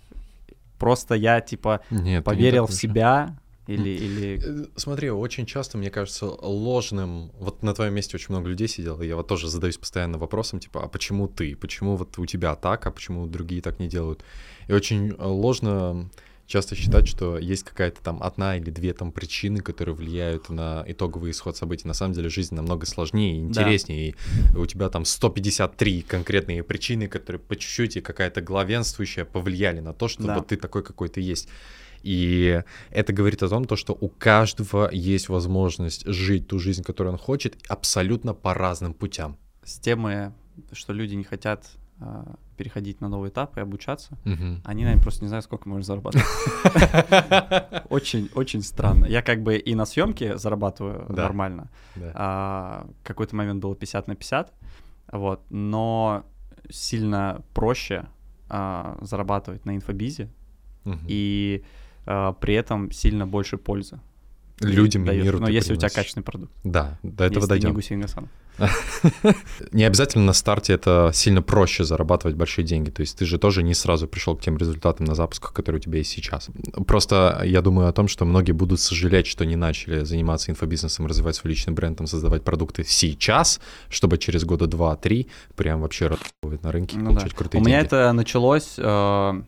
Просто 0.81 1.13
я, 1.13 1.41
типа, 1.41 1.81
Нет, 1.91 2.03
не 2.03 2.21
поверил 2.23 2.65
в 2.65 2.73
себя, 2.73 3.37
или, 3.67 3.89
или... 3.89 4.41
Э, 4.43 4.65
Смотри, 4.75 5.11
очень 5.11 5.45
часто, 5.45 5.77
мне 5.77 5.91
кажется, 5.91 6.25
ложным... 6.25 7.31
Вот 7.39 7.61
на 7.61 7.75
твоем 7.75 7.93
месте 7.93 8.17
очень 8.17 8.27
много 8.29 8.49
людей 8.49 8.67
сидело, 8.67 8.99
и 9.03 9.07
я 9.07 9.15
вот 9.15 9.27
тоже 9.27 9.47
задаюсь 9.47 9.77
постоянно 9.77 10.17
вопросом, 10.17 10.59
типа, 10.59 10.83
а 10.83 10.87
почему 10.87 11.27
ты? 11.27 11.55
Почему 11.55 11.97
вот 11.97 12.17
у 12.17 12.25
тебя 12.25 12.55
так, 12.55 12.87
а 12.87 12.91
почему 12.91 13.27
другие 13.27 13.61
так 13.61 13.79
не 13.79 13.87
делают? 13.87 14.25
И 14.67 14.73
очень 14.73 15.09
э, 15.11 15.15
ложно 15.19 16.09
часто 16.51 16.75
считать, 16.75 17.07
что 17.07 17.37
есть 17.37 17.63
какая-то 17.63 18.01
там 18.01 18.21
одна 18.21 18.57
или 18.57 18.69
две 18.69 18.93
там 18.93 19.11
причины, 19.11 19.61
которые 19.61 19.95
влияют 19.95 20.49
на 20.49 20.83
итоговый 20.85 21.31
исход 21.31 21.57
событий. 21.57 21.87
На 21.87 21.93
самом 21.93 22.13
деле 22.13 22.29
жизнь 22.29 22.53
намного 22.53 22.85
сложнее 22.85 23.37
и 23.37 23.39
интереснее. 23.39 24.09
И 24.09 24.15
у 24.55 24.65
тебя 24.65 24.89
там 24.89 25.05
153 25.05 26.01
конкретные 26.01 26.63
причины, 26.63 27.07
которые 27.07 27.39
по 27.39 27.55
чуть-чуть 27.55 27.97
и 27.97 28.01
какая-то 28.01 28.41
главенствующая 28.41 29.25
повлияли 29.25 29.79
на 29.79 29.93
то, 29.93 30.07
что 30.07 30.23
Да. 30.23 30.35
вот 30.35 30.47
ты 30.47 30.57
такой, 30.57 30.83
какой 30.83 31.09
ты 31.09 31.21
есть. 31.21 31.47
И 32.03 32.61
это 32.89 33.13
говорит 33.13 33.43
о 33.43 33.47
том, 33.47 33.65
то, 33.65 33.75
что 33.75 33.97
у 33.99 34.09
каждого 34.09 34.89
есть 34.91 35.29
возможность 35.29 36.05
жить 36.07 36.47
ту 36.47 36.59
жизнь, 36.59 36.83
которую 36.83 37.13
он 37.13 37.19
хочет, 37.19 37.55
абсолютно 37.69 38.33
по 38.33 38.53
разным 38.53 38.93
путям. 38.93 39.37
С 39.63 39.79
темы, 39.79 40.33
что 40.71 40.93
люди 40.93 41.15
не 41.15 41.23
хотят 41.23 41.69
переходить 42.57 43.01
на 43.01 43.09
новый 43.09 43.29
этап 43.29 43.57
и 43.57 43.61
обучаться, 43.61 44.17
Мгм. 44.23 44.61
они, 44.65 44.83
наверное, 44.83 45.01
просто 45.03 45.23
не 45.23 45.27
знают, 45.29 45.45
сколько 45.45 45.67
можно 45.69 45.83
зарабатывать. 45.83 46.25
Очень, 47.89 48.29
очень 48.35 48.61
странно. 48.61 49.05
Я 49.05 49.21
как 49.21 49.41
бы 49.43 49.57
и 49.57 49.75
на 49.75 49.85
съемке 49.85 50.37
зарабатываю 50.37 51.05
нормально. 51.09 51.69
А, 52.13 52.87
какой-то 53.03 53.35
момент 53.35 53.61
было 53.61 53.75
50 53.75 54.07
на 54.07 54.15
50, 54.15 54.53
вот, 55.11 55.41
но 55.49 56.23
сильно 56.69 57.41
проще 57.53 58.05
а, 58.49 58.97
зарабатывать 59.01 59.65
на 59.65 59.75
инфобизе, 59.75 60.29
и 61.07 61.63
а, 62.05 62.33
при 62.33 62.53
этом 62.55 62.91
сильно 62.91 63.27
больше 63.27 63.57
пользы. 63.57 63.99
Людям 64.59 65.05
и 65.09 65.21
миру 65.21 65.39
Но 65.39 65.47
ты 65.47 65.53
если 65.53 65.73
у 65.73 65.75
тебя 65.75 65.89
качественный 65.89 66.23
продукт. 66.23 66.53
Да, 66.63 66.99
до 67.01 67.23
этого 67.25 67.39
если 67.39 67.41
ты 67.41 67.47
дойдем. 67.47 67.69
не 67.69 67.75
Гусейн 67.75 68.01
Гасанов. 68.01 68.29
Не 69.71 69.83
обязательно 69.83 70.25
на 70.25 70.33
старте 70.33 70.73
это 70.73 71.11
сильно 71.13 71.41
проще 71.41 71.83
зарабатывать 71.83 72.35
большие 72.35 72.65
деньги. 72.65 72.89
То 72.89 73.01
есть 73.01 73.17
ты 73.17 73.25
же 73.25 73.37
тоже 73.37 73.63
не 73.63 73.73
сразу 73.73 74.07
пришел 74.07 74.35
к 74.35 74.41
тем 74.41 74.57
результатам 74.57 75.05
на 75.05 75.15
запусках, 75.15 75.53
которые 75.53 75.79
у 75.79 75.81
тебя 75.83 75.97
есть 75.99 76.11
сейчас. 76.11 76.49
Просто 76.87 77.41
я 77.45 77.61
думаю 77.61 77.87
о 77.87 77.93
том, 77.93 78.07
что 78.07 78.25
многие 78.25 78.51
будут 78.51 78.79
сожалеть, 78.79 79.27
что 79.27 79.45
не 79.45 79.55
начали 79.55 80.03
заниматься 80.03 80.51
инфобизнесом, 80.51 81.07
развивать 81.07 81.35
свой 81.35 81.51
личный 81.51 81.73
бренд, 81.73 81.97
там, 81.97 82.07
создавать 82.07 82.43
продукты 82.43 82.83
сейчас, 82.85 83.59
чтобы 83.89 84.17
через 84.17 84.43
года 84.43 84.67
два-три 84.67 85.27
прям 85.55 85.81
вообще 85.81 86.11
на 86.61 86.71
рынке 86.71 86.97
Ну 86.97 87.07
получать 87.07 87.31
да. 87.31 87.35
крутые 87.37 87.61
У 87.61 87.65
меня 87.65 87.77
деньги. 87.79 87.87
это 87.87 88.11
началось 88.13 88.75
э, 88.77 89.41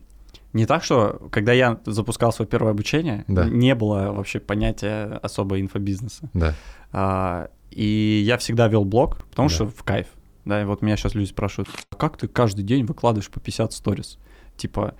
не 0.52 0.66
так, 0.66 0.84
что 0.84 1.28
когда 1.30 1.52
я 1.52 1.80
запускал 1.86 2.32
свое 2.32 2.48
первое 2.48 2.70
обучение, 2.72 3.24
Да. 3.28 3.44
не 3.44 3.74
было 3.74 4.12
вообще 4.12 4.40
понятия 4.40 5.18
особо 5.22 5.60
инфобизнеса. 5.60 6.30
Да. 6.32 6.54
А, 6.92 7.48
и 7.74 8.22
я 8.24 8.36
всегда 8.38 8.68
вел 8.68 8.84
блог, 8.84 9.18
потому 9.30 9.48
Да. 9.48 9.54
что 9.54 9.66
в 9.66 9.82
кайф. 9.82 10.06
Да, 10.44 10.60
и 10.60 10.64
вот 10.64 10.82
меня 10.82 10.96
сейчас 10.96 11.14
люди 11.14 11.28
спрашивают, 11.28 11.68
«А 11.90 11.96
как 11.96 12.16
ты 12.18 12.28
каждый 12.28 12.62
день 12.62 12.84
выкладываешь 12.84 13.30
по 13.30 13.40
50 13.40 13.72
сторис? 13.72 14.18
Типа, 14.56 14.94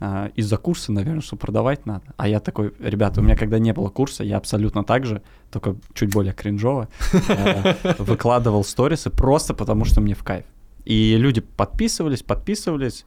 а, 0.00 0.30
из-за 0.36 0.56
курса, 0.58 0.92
наверное, 0.92 1.20
что 1.22 1.36
продавать 1.36 1.86
надо. 1.86 2.02
А 2.16 2.28
я 2.28 2.38
такой, 2.40 2.72
ребята, 2.78 3.20
у 3.20 3.24
меня 3.24 3.36
когда 3.36 3.58
не 3.58 3.72
было 3.72 3.88
курса, 3.88 4.22
я 4.24 4.36
абсолютно 4.36 4.84
так 4.84 5.06
же, 5.06 5.22
только 5.50 5.76
чуть 5.94 6.12
более 6.12 6.32
кринжово, 6.32 6.88
э, 7.28 7.74
выкладывал 7.98 8.62
сторисы 8.64 9.10
просто 9.10 9.54
потому, 9.54 9.84
что 9.84 10.00
мне 10.00 10.14
в 10.14 10.22
кайф. 10.22 10.44
И 10.84 11.16
люди 11.16 11.40
подписывались, 11.40 12.22
подписывались, 12.22 13.06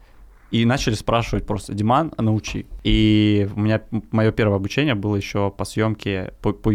и 0.51 0.65
начали 0.65 0.95
спрашивать 0.95 1.45
просто, 1.47 1.73
Диман, 1.73 2.13
научи. 2.17 2.65
И 2.83 3.49
у 3.55 3.59
меня 3.61 3.81
мое 4.11 4.31
первое 4.33 4.57
обучение 4.57 4.95
было 4.95 5.15
еще 5.15 5.49
по 5.49 5.63
съемке 5.63 6.33
по, 6.41 6.51
по 6.51 6.71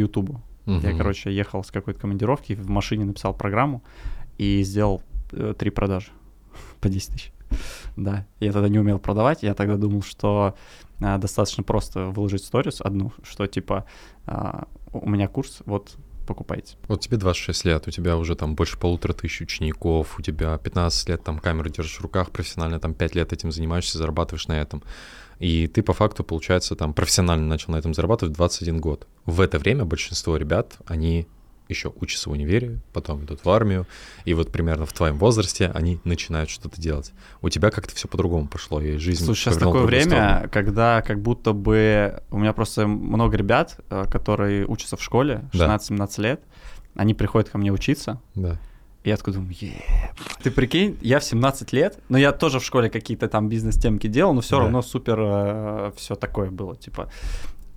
Ютубу. 0.67 0.87
Я, 0.87 0.97
короче, 0.97 1.35
ехал 1.35 1.63
с 1.63 1.71
какой-то 1.71 2.01
командировки, 2.01 2.55
в 2.55 2.69
машине 2.69 3.05
написал 3.05 3.35
программу 3.35 3.83
и 4.39 4.63
сделал 4.63 5.03
э, 5.33 5.55
три 5.57 5.71
продажи 5.71 6.09
по 6.81 6.89
10 6.89 7.13
тысяч. 7.13 7.33
Да, 7.97 8.27
я 8.41 8.53
тогда 8.53 8.69
не 8.69 8.79
умел 8.79 8.99
продавать, 8.99 9.43
я 9.43 9.55
тогда 9.55 9.77
думал, 9.77 10.03
что 10.03 10.57
а, 11.01 11.19
достаточно 11.19 11.63
просто 11.63 12.07
выложить 12.07 12.45
сторис 12.45 12.81
одну, 12.81 13.13
что 13.23 13.47
типа 13.47 13.87
а, 14.27 14.67
у 14.93 15.09
меня 15.09 15.29
курс, 15.29 15.63
вот 15.65 15.97
покупайте. 16.27 16.77
Вот 16.89 17.01
тебе 17.01 17.17
26 17.17 17.65
лет, 17.65 17.87
у 17.87 17.91
тебя 17.91 18.17
уже 18.17 18.35
там 18.35 18.55
больше 18.55 18.79
полутора 18.79 19.13
тысяч 19.13 19.41
учеников, 19.41 20.19
у 20.19 20.23
тебя 20.23 20.59
15 20.59 21.09
лет 21.09 21.23
там 21.23 21.39
камеру 21.39 21.71
держишь 21.71 21.99
в 21.99 22.03
руках, 22.03 22.31
профессионально 22.31 22.81
там 22.81 22.95
5 22.95 23.15
лет 23.15 23.33
этим 23.33 23.53
занимаешься, 23.53 23.99
зарабатываешь 23.99 24.49
на 24.49 24.61
этом. 24.61 24.83
И 25.39 25.67
ты 25.67 25.83
по 25.83 25.93
факту, 25.93 26.25
получается, 26.25 26.77
там 26.77 26.95
профессионально 26.95 27.47
начал 27.47 27.73
на 27.73 27.77
этом 27.77 27.93
зарабатывать 27.95 28.35
в 28.35 28.37
21 28.37 28.81
год. 28.81 29.07
В 29.25 29.41
это 29.41 29.59
время 29.59 29.85
большинство 29.85 30.37
ребят, 30.37 30.79
они 30.87 31.27
еще 31.69 31.93
учатся 32.01 32.29
в 32.31 32.33
универе, 32.33 32.79
потом 32.93 33.25
идут 33.25 33.45
в 33.45 33.51
армию, 33.51 33.87
и 34.25 34.35
вот 34.35 34.53
примерно 34.53 34.87
в 34.87 34.93
твоем 34.93 35.19
возрасте 35.19 35.71
они 35.75 35.99
начинают 36.05 36.49
что-то 36.49 36.81
делать. 36.81 37.13
У 37.43 37.49
тебя 37.49 37.71
как-то 37.71 37.95
все 37.95 38.09
по-другому 38.09 38.47
пошло, 38.47 38.81
и 38.81 38.97
жизнь 38.99 39.25
Слушай, 39.25 39.41
сейчас 39.51 39.57
такое 39.59 39.83
время, 39.83 40.05
сторону. 40.05 40.49
когда 40.53 41.03
как 41.03 41.21
будто 41.21 41.53
бы 41.53 42.23
у 42.31 42.39
меня 42.39 42.53
просто 42.53 42.87
много 42.87 43.37
ребят, 43.37 43.81
э, 43.91 44.05
которые 44.11 44.65
учатся 44.67 44.97
в 44.97 45.03
школе, 45.03 45.49
Да. 45.53 45.75
16-17 45.77 46.21
лет, 46.23 46.41
они 46.95 47.15
приходят 47.15 47.51
ко 47.51 47.59
мне 47.59 47.73
учиться, 47.73 48.21
Да. 48.35 48.59
Я 49.07 49.17
такой 49.17 49.35
думаю, 49.35 49.55
«Е-е-е». 49.61 50.11
Ты 50.43 50.51
прикинь, 50.51 50.99
я 51.01 51.19
в 51.21 51.25
17 51.25 51.73
лет, 51.73 51.99
но 52.09 52.19
я 52.19 52.33
тоже 52.33 52.59
в 52.59 52.65
школе 52.65 52.91
какие-то 52.91 53.29
там 53.29 53.49
бизнес-темки 53.49 54.09
делал, 54.09 54.35
но 54.35 54.41
все 54.41 54.57
Да. 54.57 54.63
равно 54.63 54.83
супер 54.83 55.93
все 55.97 56.15
такое 56.17 56.51
было, 56.51 56.75
типа. 56.77 57.09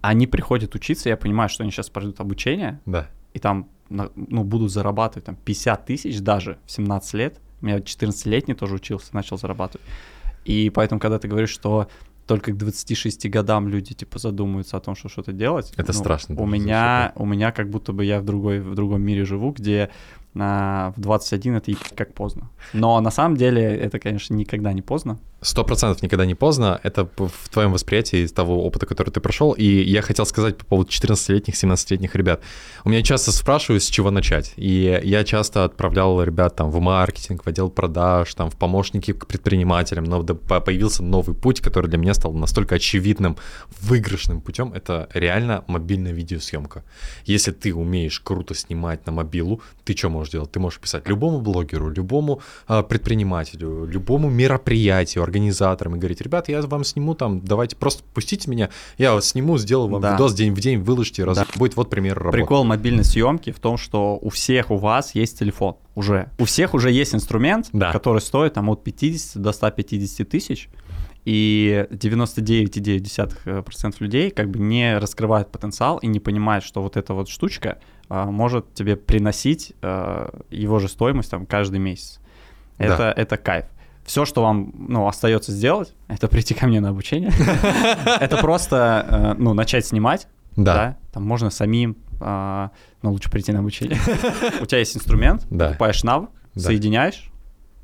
Они 0.02 0.26
приходят 0.28 0.74
учиться, 0.76 1.10
я 1.10 1.18
понимаю, 1.18 1.50
что 1.50 1.64
они 1.64 1.72
сейчас 1.72 1.90
пройдут 1.90 2.20
обучение, 2.20 2.80
Да. 2.88 3.08
и 3.36 3.40
там, 3.40 3.68
ну, 3.90 4.44
будут 4.44 4.72
зарабатывать 4.72 5.26
там 5.26 5.36
50 5.36 5.86
тысяч 5.86 6.20
даже 6.20 6.58
в 6.66 6.72
17 6.72 7.14
лет. 7.14 7.40
У 7.62 7.66
меня 7.66 7.80
14-летний 7.80 8.56
тоже 8.56 8.76
учился, 8.76 9.14
начал 9.14 9.38
зарабатывать. 9.38 9.86
И 10.46 10.72
поэтому, 10.74 11.00
когда 11.00 11.20
ты 11.20 11.28
говоришь, 11.28 11.50
что 11.52 11.88
только 12.26 12.52
к 12.54 12.58
26 12.58 13.28
годам 13.30 13.68
люди, 13.68 13.94
типа, 13.96 14.20
задумаются 14.20 14.78
о 14.78 14.80
том, 14.80 14.96
что 14.96 15.10
что-то 15.10 15.32
делать. 15.34 15.74
Это 15.78 15.94
страшно 15.94 16.36
У 16.40 16.46
меня, 16.46 17.12
у 17.16 17.26
меня 17.26 17.52
как 17.52 17.70
будто 17.70 17.92
бы 17.92 18.06
я 18.06 18.20
в, 18.22 18.24
другой, 18.26 18.60
в 18.62 18.76
другом 18.76 19.02
мире 19.02 19.26
живу, 19.26 19.52
где 19.52 19.90
а, 20.36 20.92
в 20.96 21.00
21 21.00 21.56
это 21.56 21.72
как 21.96 22.14
поздно. 22.14 22.50
Но 22.74 23.00
на 23.02 23.12
самом 23.12 23.38
деле 23.38 23.64
это, 23.64 24.00
конечно, 24.00 24.34
никогда 24.34 24.74
не 24.74 24.82
поздно. 24.82 25.20
Сто 25.42 25.64
процентов 25.64 26.04
никогда 26.04 26.26
не 26.26 26.36
поздно. 26.36 26.82
Это 26.84 27.10
в 27.18 27.50
твоем 27.50 27.72
восприятии 27.72 28.26
из 28.26 28.34
того 28.34 28.66
опыта, 28.66 28.86
который 28.86 29.10
ты 29.10 29.22
прошел. 29.22 29.54
И 29.54 29.64
я 29.64 30.02
хотел 30.02 30.26
сказать 30.26 30.58
по 30.58 30.66
поводу 30.66 30.90
14-летних, 30.90 31.54
17-летних 31.54 32.14
ребят. 32.16 32.42
У 32.84 32.90
меня 32.90 33.02
часто 33.04 33.32
спрашивают, 33.32 33.84
с 33.84 33.88
чего 33.88 34.12
начать. 34.12 34.54
И 34.58 35.00
я 35.04 35.24
часто 35.24 35.64
отправлял 35.64 36.22
ребят 36.22 36.58
там 36.58 36.72
в 36.72 36.80
маркетинг, 36.82 37.44
в 37.44 37.48
отдел 37.48 37.70
продаж, 37.70 38.34
там 38.34 38.50
в 38.50 38.58
помощники 38.58 39.14
к 39.14 39.28
предпринимателям. 39.28 40.04
Но 40.04 40.24
появился 40.24 41.04
новый 41.04 41.36
путь, 41.36 41.62
который 41.62 41.88
для 41.88 41.98
меня 41.98 42.14
стал 42.14 42.34
настолько 42.34 42.76
очевидным, 42.76 43.38
выигрышным 43.80 44.42
путем. 44.42 44.74
Это 44.74 45.08
реально 45.14 45.64
мобильная 45.68 46.12
видеосъемка. 46.12 46.84
Если 47.24 47.52
ты 47.52 47.74
умеешь 47.74 48.20
круто 48.20 48.54
снимать 48.54 49.06
на 49.06 49.14
мобилу, 49.14 49.62
ты 49.86 49.96
что 49.96 50.10
можешь 50.10 50.34
делать? 50.34 50.52
Ты 50.52 50.60
можешь 50.60 50.80
писать 50.80 51.08
любому 51.08 51.40
блогеру, 51.40 51.90
любому 51.90 52.42
а, 52.68 52.84
предпринимателю, 52.84 53.86
любому 53.86 54.30
мероприятию, 54.30 55.24
организаторам 55.30 55.96
и 55.96 56.00
говорить, 56.00 56.22
ребят, 56.22 56.50
я 56.50 56.62
вам 56.62 56.84
сниму 56.84 57.16
там, 57.16 57.42
давайте 57.42 57.76
просто 57.76 58.04
пустите 58.14 58.50
меня, 58.50 58.70
я 58.98 59.14
вас 59.14 59.30
сниму, 59.30 59.58
сделаю 59.58 59.90
вам 59.90 60.02
Да. 60.02 60.14
видос 60.14 60.34
день 60.34 60.54
в 60.54 60.60
день, 60.60 60.80
выложите, 60.80 61.24
раз... 61.24 61.38
Да. 61.38 61.46
будет 61.56 61.76
вот 61.76 61.90
пример 61.90 62.18
работы. 62.18 62.38
Прикол 62.38 62.64
мобильной 62.64 63.04
съемки 63.04 63.52
в 63.52 63.60
том, 63.60 63.78
что 63.78 64.18
у 64.22 64.30
всех 64.30 64.72
у 64.72 64.78
вас 64.78 65.16
есть 65.16 65.40
телефон 65.40 65.76
уже. 65.96 66.30
У 66.40 66.46
всех 66.46 66.74
уже 66.74 66.92
есть 66.92 67.14
инструмент, 67.16 67.68
Да. 67.72 67.92
который 67.92 68.22
стоит 68.22 68.54
там 68.56 68.70
от 68.70 68.84
50 68.84 69.42
до 69.42 69.52
150 69.52 70.28
тысяч. 70.28 70.70
И 71.26 71.86
99,9% 71.92 73.96
людей 74.00 74.32
как 74.32 74.50
бы 74.50 74.60
не 74.60 74.98
раскрывают 74.98 75.52
потенциал 75.52 75.98
и 75.98 76.08
не 76.08 76.20
понимают, 76.20 76.64
что 76.64 76.82
вот 76.82 76.98
эта 76.98 77.14
вот 77.14 77.30
штучка 77.30 77.78
а, 78.08 78.26
может 78.32 78.74
тебе 78.74 78.96
приносить 78.96 79.74
а, 79.82 80.40
его 80.50 80.80
же 80.80 80.88
стоимость 80.88 81.32
там 81.32 81.46
каждый 81.46 81.80
месяц. 81.80 82.20
Да. 82.78 82.86
Это, 82.86 83.14
это 83.16 83.38
кайф. 83.38 83.66
Все, 84.10 84.26
что 84.26 84.42
вам 84.42 84.74
ну, 84.76 85.08
остается 85.08 85.52
сделать, 85.52 85.94
это 86.08 86.28
прийти 86.28 86.56
ко 86.56 86.66
мне 86.66 86.82
на 86.82 86.90
обучение. 86.90 87.32
Это 88.20 88.38
просто 88.38 89.06
э, 89.08 89.34
ну, 89.38 89.54
начать 89.54 89.86
снимать, 89.86 90.28
Да. 90.56 90.98
там 91.14 91.28
можно 91.28 91.52
самим, 91.52 91.96
а, 92.20 92.72
но 93.04 93.12
лучше 93.12 93.30
прийти 93.30 93.52
на 93.52 93.60
обучение. 93.60 94.00
У 94.62 94.66
тебя 94.66 94.80
есть 94.80 94.98
инструмент, 94.98 95.48
покупаешь 95.48 96.02
навык, 96.04 96.32
соединяешь 96.56 97.30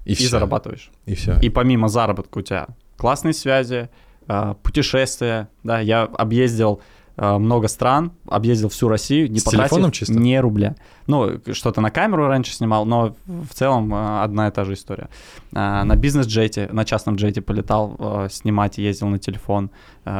И, 0.06 0.16
зарабатываешь. 0.16 0.90
И 1.06 1.14
все. 1.14 1.38
И 1.42 1.50
помимо 1.50 1.90
заработка 1.90 2.40
у 2.40 2.42
тебя 2.42 2.70
классные 2.98 3.36
связи, 3.36 3.92
а, 4.28 4.56
путешествия, 4.56 5.50
да, 5.62 5.80
я 5.80 6.06
объездил 6.06 6.82
много 7.18 7.68
стран, 7.68 8.12
объездил 8.28 8.70
всю 8.70 8.88
Россию, 8.90 9.32
не 9.32 9.40
С 9.40 9.44
потратив 9.44 9.92
чисто? 9.94 10.14
ни 10.14 10.36
рубля. 10.36 10.76
Ну, 11.08 11.40
что-то 11.54 11.82
на 11.82 11.92
камеру 11.92 12.28
раньше 12.28 12.54
снимал, 12.54 12.86
но 12.86 13.16
в 13.26 13.54
целом 13.54 13.94
а, 13.94 14.24
одна 14.24 14.48
и 14.48 14.52
та 14.52 14.66
же 14.66 14.74
история. 14.74 15.10
А, 15.54 15.84
На 15.86 15.96
бизнес-джете, 15.96 16.68
на 16.72 16.84
частном 16.86 17.16
джете 17.16 17.42
полетал 17.42 18.28
снимать, 18.30 18.78
ездил 18.78 19.08
на 19.08 19.20
телефон, 19.20 19.70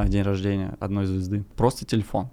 день 0.06 0.22
рождения 0.24 0.78
одной 0.80 1.06
звезды. 1.06 1.44
Просто 1.56 1.86
телефон. 1.86 2.30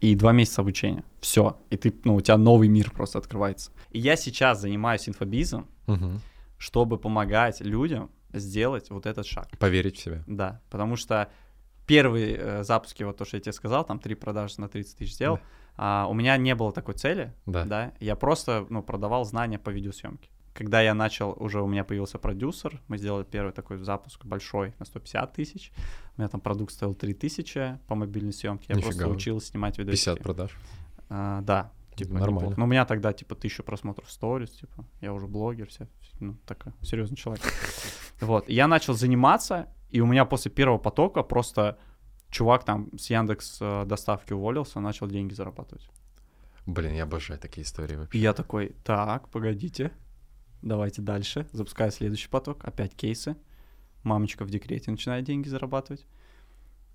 И 0.00 0.14
два 0.16 0.32
месяца 0.32 0.62
обучения. 0.62 1.04
Все. 1.20 1.56
И 1.70 1.76
ты, 1.76 1.94
ну, 2.04 2.16
у 2.16 2.20
тебя 2.20 2.36
новый 2.36 2.66
мир 2.68 2.90
просто 2.90 3.18
открывается. 3.18 3.70
И 3.92 4.00
я 4.00 4.16
сейчас 4.16 4.60
занимаюсь 4.60 5.08
инфобизом, 5.08 5.66
Мгм. 5.86 6.20
чтобы 6.58 6.98
помогать 6.98 7.60
людям 7.60 8.10
сделать 8.32 8.90
вот 8.90 9.06
этот 9.06 9.26
шаг. 9.26 9.46
Поверить 9.58 9.96
в 9.96 10.02
себя. 10.02 10.24
Да, 10.26 10.60
потому 10.70 10.96
что 10.96 11.28
первые 11.86 12.36
э, 12.36 12.64
запуски, 12.64 13.02
вот 13.02 13.16
то, 13.16 13.24
что 13.24 13.36
я 13.36 13.40
тебе 13.40 13.52
сказал, 13.52 13.84
там 13.84 13.98
три 13.98 14.14
продажи 14.14 14.54
на 14.60 14.68
30 14.68 14.96
тысяч 14.98 15.14
сделал, 15.14 15.38
а, 15.76 16.06
у 16.08 16.14
меня 16.14 16.36
не 16.36 16.54
было 16.54 16.72
такой 16.72 16.94
цели, 16.94 17.32
Да. 17.46 17.64
да, 17.64 17.92
я 18.00 18.14
просто, 18.16 18.66
ну, 18.68 18.82
продавал 18.82 19.24
знания 19.24 19.58
по 19.58 19.70
видеосъемке. 19.70 20.28
Когда 20.54 20.82
я 20.82 20.92
начал, 20.92 21.34
уже 21.40 21.62
у 21.62 21.66
меня 21.66 21.82
появился 21.82 22.18
продюсер, 22.18 22.80
мы 22.86 22.98
сделали 22.98 23.24
первый 23.24 23.52
такой 23.52 23.78
запуск 23.78 24.24
большой 24.26 24.74
на 24.78 24.84
150 24.84 25.32
тысяч, 25.32 25.72
у 26.16 26.20
меня 26.20 26.28
там 26.28 26.40
продукт 26.42 26.72
стоил 26.74 26.94
3 26.94 27.14
тысячи 27.14 27.78
по 27.88 27.94
мобильной 27.94 28.34
съемке, 28.34 28.66
я 28.68 28.74
Нифига 28.74 28.90
просто 28.90 29.08
вы. 29.08 29.14
учил 29.14 29.40
снимать 29.40 29.78
видео. 29.78 29.92
50 29.92 30.18
продаж. 30.22 30.50
А, 31.08 31.40
да, 31.40 31.72
типа 31.96 32.12
Нормально. 32.12 32.34
неплохо. 32.34 32.54
Но 32.58 32.64
у 32.64 32.68
меня 32.68 32.84
тогда 32.84 33.14
типа 33.14 33.34
тысяча 33.34 33.62
просмотров 33.62 34.06
в 34.08 34.12
сторис, 34.12 34.50
типа 34.50 34.84
я 35.00 35.14
уже 35.14 35.26
блогер, 35.26 35.68
все, 35.68 35.88
ну 36.20 36.36
такой 36.46 36.72
серьезный 36.82 37.16
человек. 37.16 37.42
Вот, 38.20 38.48
я 38.48 38.68
начал 38.68 38.94
заниматься, 38.94 39.68
и 39.92 40.00
у 40.00 40.06
меня 40.06 40.24
после 40.24 40.50
первого 40.50 40.78
потока 40.78 41.22
просто 41.22 41.78
чувак 42.30 42.64
там 42.64 42.88
с 42.98 43.10
Яндекс 43.10 43.58
э, 43.60 43.84
доставки 43.84 44.32
уволился, 44.32 44.80
начал 44.80 45.06
деньги 45.06 45.34
зарабатывать. 45.34 45.88
Блин, 46.66 46.94
я 46.94 47.02
обожаю 47.02 47.38
такие 47.38 47.64
истории 47.64 47.96
вообще. 47.96 48.18
И 48.18 48.20
я 48.20 48.32
такой, 48.32 48.74
так, 48.84 49.28
погодите, 49.28 49.92
давайте 50.62 51.02
дальше, 51.02 51.46
запускаю 51.52 51.90
следующий 51.90 52.28
поток, 52.28 52.64
опять 52.64 52.94
кейсы, 52.94 53.36
мамочка 54.02 54.44
в 54.44 54.50
декрете 54.50 54.90
начинает 54.90 55.24
деньги 55.24 55.48
зарабатывать. 55.48 56.06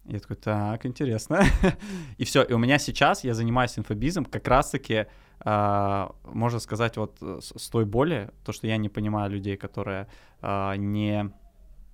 Я 0.06 0.20
такой, 0.20 0.38
так, 0.38 0.86
интересно. 0.86 1.44
и 2.18 2.24
все, 2.24 2.42
и 2.42 2.54
у 2.54 2.58
меня 2.58 2.80
сейчас, 2.80 3.26
я 3.26 3.34
занимаюсь 3.34 3.78
инфобизом, 3.78 4.24
как 4.24 4.48
раз-таки, 4.48 5.06
а, 5.42 6.16
можно 6.24 6.60
сказать, 6.60 6.96
вот 6.96 7.18
э, 7.22 7.40
с, 7.42 7.54
с 7.62 7.70
той 7.70 7.84
боли, 7.84 8.32
то, 8.46 8.54
что 8.54 8.68
я 8.68 8.78
не 8.78 8.88
понимаю 8.88 9.30
людей, 9.30 9.58
которые 9.58 10.08
а, 10.42 10.78
не, 10.78 11.30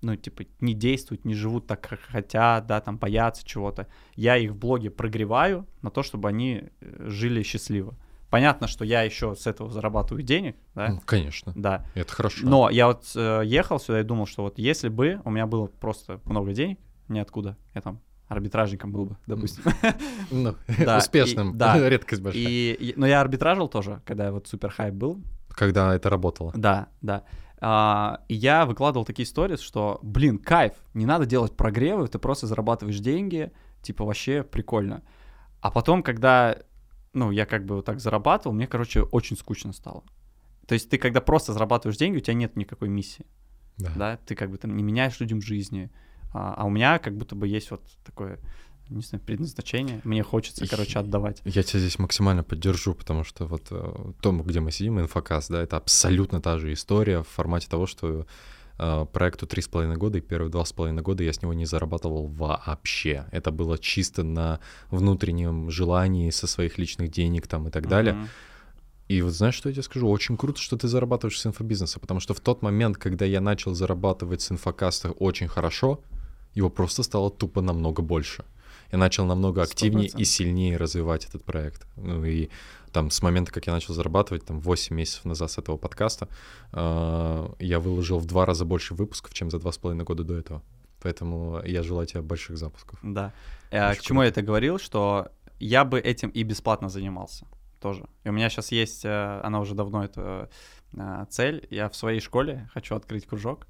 ну, 0.04 0.16
типа, 0.16 0.44
не 0.60 0.74
действуют, 0.74 1.26
не 1.26 1.34
живут 1.34 1.66
так, 1.68 1.82
как 1.82 2.00
хотят, 2.02 2.68
да, 2.68 2.80
там, 2.82 2.98
боятся 2.98 3.44
чего-то. 3.46 3.88
Я 4.16 4.38
их 4.38 4.52
в 4.52 4.56
блоге 4.56 4.90
прогреваю 4.90 5.66
на 5.82 5.90
то, 5.90 6.04
чтобы 6.04 6.30
они 6.30 6.66
э, 6.82 7.06
жили 7.10 7.42
счастливо. 7.44 7.96
Понятно, 8.30 8.68
что 8.68 8.84
я 8.84 9.04
еще 9.04 9.36
с 9.36 9.46
этого 9.48 9.70
зарабатываю 9.70 10.24
денег, 10.24 10.56
да, 10.76 10.90
Ну, 10.90 11.02
конечно. 11.06 11.54
да. 11.56 11.86
Это 11.96 12.12
хорошо. 12.14 12.46
Но 12.48 12.70
я 12.70 12.88
вот 12.88 13.04
э, 13.16 13.42
ехал 13.46 13.80
сюда 13.80 14.00
и 14.02 14.04
думал, 14.04 14.26
что 14.26 14.44
вот 14.44 14.58
если 14.60 14.90
бы 14.90 15.22
у 15.24 15.30
меня 15.32 15.46
было 15.46 15.68
просто 15.68 16.20
много 16.26 16.52
денег, 16.54 16.80
ниоткуда, 17.10 17.58
я 17.76 17.82
там 17.82 18.00
арбитражником 18.28 18.92
был 18.92 19.06
бы, 19.06 19.18
допустим. 19.28 19.64
Ну, 20.32 20.56
Да, 20.84 20.98
успешным. 20.98 21.52
и- 21.52 21.54
да. 21.58 21.78
Редкость 21.90 22.22
большая. 22.24 22.42
И, 22.44 22.74
и- 22.74 22.94
но 22.98 23.06
я 23.06 23.22
арбитражил 23.22 23.68
тоже, 23.68 24.02
когда 24.06 24.32
вот 24.32 24.48
супер 24.48 24.72
хайп 24.72 24.96
был. 24.96 25.22
Когда 25.50 25.94
это 25.94 26.10
работало. 26.10 26.52
Да, 26.56 26.88
да. 27.02 27.24
А, 27.66 28.20
и 28.28 28.34
я 28.34 28.66
выкладывал 28.66 29.06
такие 29.06 29.24
истории, 29.24 29.56
что, 29.56 30.02
блин, 30.04 30.38
кайф, 30.38 30.74
не 30.94 31.06
надо 31.06 31.26
делать 31.26 31.56
прогревы, 31.56 32.10
ты 32.10 32.20
просто 32.20 32.46
зарабатываешь 32.46 33.00
деньги, 33.00 33.54
типа 33.82 34.04
вообще 34.04 34.44
прикольно. 34.44 35.02
А 35.62 35.72
потом, 35.72 36.04
когда, 36.04 36.58
ну, 37.14 37.32
я 37.32 37.46
как 37.46 37.66
бы 37.66 37.76
вот 37.76 37.86
так 37.86 38.02
зарабатывал, 38.02 38.54
мне, 38.54 38.68
короче, 38.68 39.04
очень 39.04 39.38
скучно 39.38 39.72
стало. 39.72 40.04
То 40.68 40.74
есть 40.74 40.90
ты, 40.90 40.98
когда 40.98 41.22
просто 41.22 41.54
зарабатываешь 41.54 41.98
деньги, 41.98 42.18
у 42.18 42.20
тебя 42.20 42.34
нет 42.34 42.58
никакой 42.58 42.90
миссии. 42.90 43.26
Да. 43.78 43.92
да, 43.96 44.18
ты 44.18 44.36
как 44.36 44.52
бы 44.52 44.58
там 44.58 44.76
не 44.76 44.84
меняешь 44.84 45.22
людям 45.22 45.42
жизни, 45.42 45.90
а, 46.34 46.56
а 46.58 46.66
у 46.66 46.70
меня 46.70 47.00
как 47.00 47.16
будто 47.16 47.34
бы 47.34 47.48
есть 47.48 47.72
вот 47.72 47.82
такое, 48.04 48.40
не 48.90 49.02
знаю, 49.02 49.24
предназначение, 49.24 50.02
мне 50.04 50.24
хочется, 50.24 50.68
короче, 50.68 51.00
отдавать. 51.00 51.42
Я 51.46 51.64
тебя 51.64 51.80
здесь 51.80 52.00
максимально 52.00 52.44
поддержу, 52.44 52.94
потому 52.94 53.24
что 53.24 53.46
вот 53.46 53.68
э, 53.72 54.12
том, 54.22 54.44
где 54.44 54.60
мы 54.60 54.72
сидим, 54.72 55.00
инфокаст, 55.00 55.50
да, 55.50 55.62
это 55.62 55.78
абсолютно 55.78 56.42
та 56.42 56.58
же 56.58 56.74
история 56.74 57.24
в 57.24 57.28
формате 57.28 57.68
того, 57.70 57.88
что 57.88 58.26
э, 58.78 59.06
проекту 59.12 59.48
три 59.48 59.62
с 59.62 59.68
половиной 59.68 59.98
года, 59.98 60.18
и 60.18 60.22
первые 60.22 60.52
два 60.52 60.66
с 60.66 60.74
половиной 60.74 61.02
года 61.02 61.24
я 61.24 61.32
с 61.34 61.42
него 61.42 61.54
не 61.54 61.66
зарабатывал 61.66 62.28
вообще. 62.28 63.26
Это 63.32 63.52
было 63.52 63.78
чисто 63.78 64.24
на 64.24 64.60
внутреннем 64.92 65.70
желании 65.70 66.30
со 66.30 66.48
своих 66.48 66.78
личных 66.78 67.10
денег 67.10 67.48
там 67.48 67.68
и 67.68 67.72
так 67.72 67.88
далее. 67.88 68.14
Мгм. 68.14 68.28
И 69.10 69.22
вот 69.22 69.34
знаешь, 69.34 69.56
что 69.56 69.70
я 69.70 69.74
тебе 69.74 69.84
скажу? 69.84 70.10
Очень 70.10 70.38
круто, 70.38 70.60
что 70.62 70.78
ты 70.78 70.88
зарабатываешь 70.88 71.40
с 71.40 71.46
инфобизнеса, 71.46 72.00
потому 72.00 72.20
что 72.20 72.34
в 72.34 72.40
тот 72.40 72.62
момент, 72.62 72.98
когда 72.98 73.26
я 73.26 73.42
начал 73.42 73.74
зарабатывать 73.76 74.42
с 74.42 74.52
инфокаста 74.52 75.12
очень 75.12 75.48
хорошо, 75.48 76.02
его 76.56 76.70
просто 76.70 77.04
стало 77.04 77.30
тупо 77.30 77.62
намного 77.62 78.02
больше. 78.02 78.46
Я 78.94 79.00
начал 79.00 79.26
намного 79.26 79.66
Сто 79.66 79.72
активнее 79.72 80.08
и 80.08 80.24
сильнее 80.24 80.78
развивать 80.78 81.26
этот 81.26 81.44
проект. 81.44 81.88
Ну 81.96 82.24
и 82.24 82.50
там 82.92 83.10
с 83.10 83.24
момента, 83.24 83.52
как 83.52 83.66
я 83.66 83.74
начал 83.74 83.96
зарабатывать, 83.96 84.46
там 84.46 84.60
8 84.60 84.96
месяцев 84.96 85.26
назад 85.26 85.50
с 85.50 85.58
этого 85.58 85.78
подкаста, 85.78 86.28
э, 86.74 87.50
я 87.58 87.80
выложил 87.80 88.20
в 88.20 88.28
два 88.28 88.46
раза 88.46 88.66
больше 88.66 88.94
выпусков, 88.94 89.34
чем 89.34 89.50
за 89.50 89.58
два 89.58 89.72
с 89.72 89.80
половиной 89.80 90.06
года 90.06 90.24
до 90.24 90.36
этого. 90.36 90.62
Поэтому 91.02 91.60
я 91.66 91.82
желаю 91.82 92.06
тебе 92.06 92.22
больших 92.22 92.56
запусков. 92.60 93.00
Да. 93.02 93.34
Э, 93.72 93.90
Очень 93.90 94.00
К 94.00 94.04
чему 94.04 94.22
я 94.22 94.28
это 94.28 94.44
говорил, 94.44 94.78
что 94.78 95.32
я 95.60 95.86
бы 95.86 96.00
этим 96.00 96.30
и 96.30 96.44
бесплатно 96.44 96.88
занимался 96.88 97.48
тоже. 97.82 98.06
И 98.24 98.30
у 98.30 98.32
меня 98.32 98.48
сейчас 98.52 98.72
есть, 98.72 99.06
э, 99.06 99.42
она 99.44 99.60
уже 99.60 99.74
давно 99.74 100.06
это 100.06 100.52
э, 100.96 101.26
цель, 101.32 101.66
я 101.72 101.90
в 101.90 101.96
своей 101.96 102.20
школе 102.20 102.70
хочу 102.72 102.96
открыть 102.96 103.26
кружок 103.26 103.66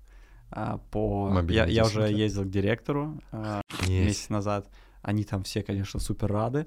а, 0.52 0.80
по... 0.92 1.30
Мобильной 1.30 1.72
Я, 1.72 1.84
я 1.84 1.86
уже 1.86 2.12
ездил 2.12 2.44
к 2.44 2.50
директору 2.50 3.22
э, 3.32 3.62
месяц 3.88 4.28
назад. 4.28 4.68
Они 5.04 5.24
там 5.24 5.44
все, 5.44 5.62
конечно, 5.62 6.00
супер 6.00 6.32
рады. 6.32 6.66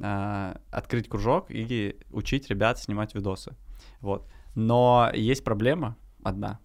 А, 0.00 0.60
Открыть 0.70 1.08
кружок 1.08 1.46
и 1.50 1.96
учить 2.10 2.48
ребят 2.50 2.78
снимать 2.78 3.14
видосы. 3.14 3.56
Вот. 4.00 4.28
Но 4.54 5.10
есть 5.14 5.44
проблема 5.44 5.96
одна, 6.22 6.58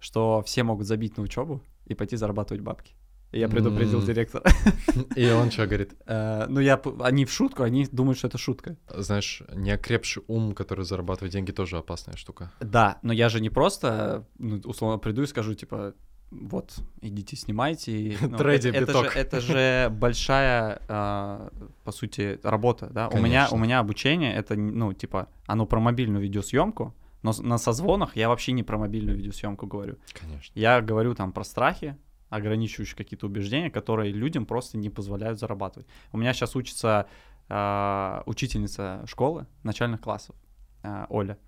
что 0.00 0.42
все 0.44 0.62
могут 0.62 0.86
забить 0.86 1.16
на 1.16 1.22
учебу 1.22 1.62
и 1.86 1.94
пойти 1.94 2.16
зарабатывать 2.16 2.62
бабки. 2.62 2.94
И 3.32 3.38
я 3.38 3.48
предупредил 3.48 4.00
М. 4.00 4.04
директора. 4.06 4.42
И 5.16 5.30
он 5.30 5.52
что 5.52 5.66
говорит? 5.66 5.94
Э, 6.06 6.46
Ну, 6.48 6.58
я, 6.60 6.80
они 7.00 7.24
в 7.24 7.30
шутку, 7.30 7.62
они 7.62 7.86
думают, 7.92 8.18
что 8.18 8.26
это 8.26 8.38
шутка. 8.38 8.76
Знаешь, 8.92 9.42
неокрепший 9.54 10.24
ум, 10.26 10.52
который 10.52 10.84
зарабатывает 10.84 11.32
деньги, 11.32 11.52
тоже 11.52 11.78
опасная 11.78 12.16
штука. 12.16 12.50
Да, 12.60 12.98
но 13.02 13.12
я 13.12 13.28
же 13.28 13.40
не 13.40 13.48
просто, 13.48 14.26
ну, 14.38 14.60
условно, 14.64 14.98
приду 14.98 15.22
и 15.22 15.26
скажу, 15.26 15.54
типа, 15.54 15.94
вот, 16.30 16.78
идите, 17.00 17.36
снимайте. 17.36 18.16
ну, 18.20 18.38
Трейди 18.38 18.68
это, 18.68 18.78
это 18.78 18.92
же, 18.92 19.08
это 19.08 19.40
же 19.40 19.88
большая, 19.90 20.80
а, 20.88 21.50
по 21.84 21.92
сути, 21.92 22.38
работа, 22.42 22.88
да? 22.90 23.08
У 23.08 23.18
меня, 23.18 23.48
у 23.50 23.56
меня 23.56 23.80
обучение, 23.80 24.34
это, 24.34 24.54
ну, 24.54 24.92
типа, 24.92 25.28
оно 25.46 25.66
про 25.66 25.80
мобильную 25.80 26.22
видеосъемку, 26.22 26.94
но 27.22 27.32
на 27.40 27.58
созвонах 27.58 28.16
я 28.16 28.28
вообще 28.28 28.52
не 28.52 28.62
про 28.62 28.78
мобильную 28.78 29.16
видеосъемку 29.16 29.66
говорю. 29.66 29.96
Конечно. 30.12 30.52
Я 30.58 30.80
говорю 30.80 31.14
там 31.14 31.32
про 31.32 31.44
страхи, 31.44 31.96
ограничивающие 32.28 32.96
какие-то 32.96 33.26
убеждения, 33.26 33.70
которые 33.70 34.12
людям 34.12 34.46
просто 34.46 34.78
не 34.78 34.88
позволяют 34.88 35.38
зарабатывать. 35.38 35.88
У 36.12 36.18
меня 36.18 36.32
сейчас 36.32 36.54
учится 36.54 37.08
а, 37.48 38.22
учительница 38.26 39.02
школы 39.06 39.46
начальных 39.64 40.00
классов, 40.00 40.36
а, 40.84 41.06
Оля. 41.08 41.38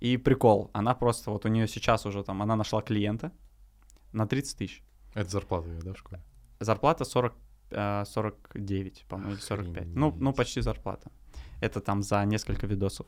И 0.00 0.16
прикол, 0.16 0.70
она 0.74 0.94
просто, 0.94 1.30
вот 1.30 1.44
у 1.44 1.48
нее 1.48 1.68
сейчас 1.68 2.04
уже 2.04 2.24
там, 2.24 2.42
она 2.42 2.56
нашла 2.56 2.82
клиента 2.82 3.32
на 4.16 4.26
30 4.26 4.58
тысяч. 4.58 4.82
Это 5.14 5.30
зарплата 5.30 5.68
её, 5.68 5.82
да, 5.82 5.92
в 5.92 5.98
школе? 5.98 6.20
Зарплата 6.60 7.04
40, 7.04 7.34
а, 7.70 8.04
49, 8.04 9.04
по-моему, 9.08 9.32
или 9.32 9.40
45. 9.40 9.86
Ну, 9.94 10.14
ну, 10.18 10.32
почти 10.32 10.62
зарплата. 10.62 11.10
Это 11.60 11.80
там 11.80 12.02
за 12.02 12.24
несколько 12.24 12.66
видосов. 12.66 13.06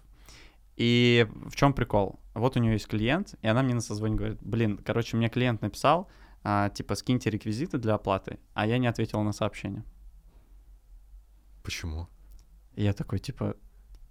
И 0.76 1.26
в 1.46 1.56
чем 1.56 1.72
прикол? 1.72 2.20
Вот 2.34 2.56
у 2.56 2.60
нее 2.60 2.74
есть 2.74 2.86
клиент, 2.86 3.34
и 3.42 3.48
она 3.48 3.62
мне 3.62 3.74
на 3.74 3.80
созвоне 3.80 4.16
говорит, 4.16 4.38
блин, 4.40 4.78
короче, 4.78 5.16
мне 5.16 5.28
клиент 5.28 5.62
написал, 5.62 6.08
а, 6.44 6.68
типа, 6.68 6.94
скиньте 6.94 7.30
реквизиты 7.30 7.78
для 7.78 7.94
оплаты, 7.94 8.38
а 8.54 8.66
я 8.66 8.78
не 8.78 8.86
ответил 8.86 9.22
на 9.22 9.32
сообщение. 9.32 9.84
Почему? 11.64 12.08
И 12.76 12.84
я 12.84 12.92
такой, 12.92 13.18
типа, 13.18 13.56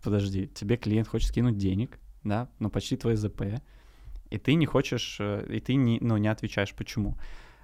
подожди, 0.03 0.47
тебе 0.47 0.77
клиент 0.77 1.07
хочет 1.07 1.29
скинуть 1.29 1.57
денег, 1.57 1.99
да, 2.23 2.49
ну, 2.59 2.69
почти 2.69 2.97
твой 2.97 3.15
ЗП, 3.15 3.61
и 4.29 4.37
ты 4.37 4.55
не 4.55 4.65
хочешь, 4.65 5.17
э, 5.19 5.45
и 5.49 5.59
ты 5.59 5.75
не, 5.75 5.99
ну, 6.01 6.17
не 6.17 6.27
отвечаешь, 6.27 6.73
почему. 6.73 7.17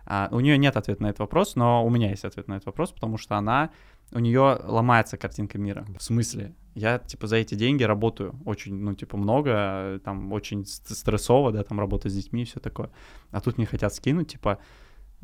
А, 0.06 0.30
у 0.32 0.40
нее 0.40 0.58
нет 0.58 0.76
ответа 0.76 1.04
на 1.04 1.08
этот 1.08 1.20
вопрос, 1.20 1.56
но 1.56 1.86
у 1.86 1.90
меня 1.90 2.10
есть 2.10 2.26
ответ 2.26 2.48
на 2.48 2.56
этот 2.56 2.66
вопрос, 2.66 2.92
потому 2.92 3.18
что 3.18 3.38
она, 3.38 3.72
у 4.12 4.20
нее 4.20 4.60
ломается 4.64 5.18
картинка 5.18 5.58
мира. 5.58 5.86
В 5.98 6.04
смысле? 6.04 6.56
Я, 6.76 7.00
типа, 7.00 7.28
за 7.28 7.38
эти 7.38 7.56
деньги 7.56 7.84
работаю 7.84 8.36
очень, 8.46 8.76
ну, 8.76 8.94
типа, 8.96 9.16
много, 9.18 10.02
там, 10.04 10.32
очень 10.34 10.66
ст- 10.66 10.96
стрессово, 10.96 11.52
да, 11.52 11.64
там, 11.64 11.80
работа 11.80 12.10
с 12.10 12.16
детьми 12.16 12.42
и 12.42 12.46
все 12.46 12.60
такое. 12.60 12.90
А 13.32 13.40
тут 13.40 13.58
мне 13.58 13.66
хотят 13.66 13.94
скинуть, 13.94 14.30
типа, 14.32 14.60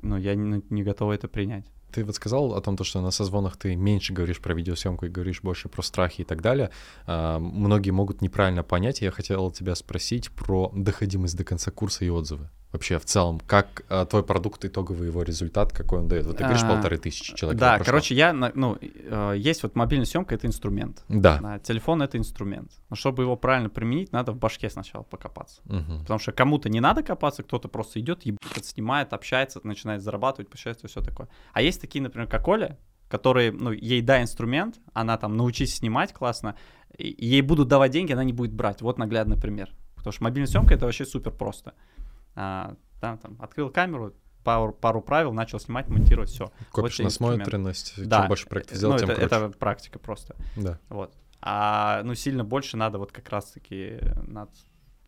ну, 0.02 0.18
я 0.18 0.36
не, 0.36 0.64
не 0.70 0.84
готова 0.84 1.14
это 1.14 1.28
принять. 1.28 1.66
Ты 1.92 2.06
вот 2.06 2.16
сказал 2.16 2.54
о 2.54 2.62
том, 2.62 2.78
то, 2.78 2.84
что 2.84 3.02
на 3.02 3.12
созвонах 3.12 3.58
ты 3.58 3.76
меньше 3.76 4.14
говоришь 4.14 4.40
про 4.40 4.54
видеосъемку 4.54 5.06
и 5.06 5.10
говоришь 5.10 5.42
больше 5.42 5.70
про 5.70 5.82
страхи 5.82 6.22
и 6.22 6.24
так 6.24 6.42
далее. 6.42 6.70
А, 7.06 7.40
многие 7.40 7.92
могут 7.92 8.22
неправильно 8.22 8.64
понять. 8.64 9.02
Я 9.02 9.12
хотел 9.12 9.52
тебя 9.52 9.76
спросить 9.76 10.32
про 10.32 10.72
доходимость 10.76 11.38
до 11.38 11.44
конца 11.44 11.72
курса 11.72 12.06
и 12.06 12.10
отзывы. 12.10 12.50
Вообще, 12.72 13.00
в 13.00 13.06
целом, 13.06 13.40
как 13.40 13.84
э, 13.90 14.06
твой 14.08 14.24
продукт, 14.24 14.64
итоговый 14.64 15.08
его 15.08 15.24
результат, 15.24 15.74
какой 15.74 16.00
он 16.00 16.08
дает? 16.08 16.28
Вот 16.28 16.38
ты 16.38 16.44
говоришь, 16.44 16.64
А, 16.64 16.76
полторы 16.76 17.00
тысячи 17.00 17.36
человек. 17.36 17.60
Да, 17.60 17.80
короче, 17.80 18.14
я, 18.14 18.32
ну, 18.32 18.78
э, 18.80 19.34
есть 19.38 19.64
вот 19.64 19.76
мобильная 19.76 20.06
съемка, 20.06 20.36
это 20.36 20.46
инструмент. 20.46 21.04
Да. 21.10 21.40
А 21.44 21.60
телефон 21.60 22.04
это 22.04 22.20
инструмент. 22.20 22.72
Но 22.92 22.96
чтобы 22.96 23.24
его 23.24 23.36
правильно 23.36 23.70
применить, 23.70 24.12
надо 24.12 24.34
в 24.34 24.38
башке 24.38 24.70
сначала 24.70 25.02
покопаться. 25.02 25.62
Потому 26.02 26.20
что 26.20 26.32
кому-то 26.32 26.70
не 26.70 26.80
надо 26.80 27.02
копаться, 27.02 27.42
кто-то 27.42 27.70
просто 27.70 28.00
идет, 28.00 28.24
ебать, 28.24 28.66
снимает, 28.66 29.14
общается, 29.14 29.60
начинает 29.64 30.04
зарабатывать, 30.04 30.50
путешествие, 30.50 30.90
все 30.90 31.02
такое. 31.02 31.28
А 31.54 31.62
есть 31.64 31.82
такие, 31.82 32.04
например, 32.04 32.28
как 32.28 32.48
Оля, 32.48 32.78
которые, 33.10 33.52
ну, 33.52 33.72
ей 33.72 34.02
дай 34.02 34.22
инструмент, 34.22 34.80
она 34.94 35.18
там 35.18 35.36
научись 35.36 35.76
снимать 35.76 36.14
классно, 36.14 36.56
ей 37.00 37.42
будут 37.42 37.68
давать 37.68 37.92
деньги, 37.92 38.14
она 38.14 38.24
не 38.24 38.34
будет 38.34 38.54
брать. 38.54 38.84
Вот 38.84 39.00
наглядный 39.00 39.38
пример. 39.38 39.72
Потому 39.96 40.14
что 40.14 40.24
мобильная 40.24 40.48
съемка 40.48 40.76
это 40.76 40.86
вообще 40.86 41.06
супер 41.06 41.32
просто. 41.32 41.74
А, 42.36 42.76
да, 43.02 43.18
там, 43.18 43.38
открыл 43.40 43.70
камеру, 43.70 44.14
пару, 44.44 44.74
пару 44.74 45.02
правил, 45.02 45.34
начал 45.34 45.60
снимать, 45.60 45.88
монтировать, 45.90 46.30
все. 46.30 46.52
Копишь 46.72 46.98
тебе 46.98 47.08
инструмент. 47.08 47.40
насмотренность. 47.40 47.94
Да. 48.08 48.20
Чем 48.20 48.28
больше 48.28 48.48
проектов 48.48 48.78
сделал, 48.78 48.94
ну, 48.94 49.00
тем 49.00 49.10
это, 49.10 49.20
круче. 49.28 49.36
это 49.46 49.58
практика 49.58 50.00
просто. 50.00 50.36
Да. 50.56 50.80
Вот. 50.90 51.14
А 51.42 52.02
ну 52.04 52.16
сильно 52.16 52.44
больше 52.44 52.76
надо 52.78 52.98
вот 52.98 53.12
как 53.14 53.30
раз-таки 53.30 54.00
над 54.28 54.50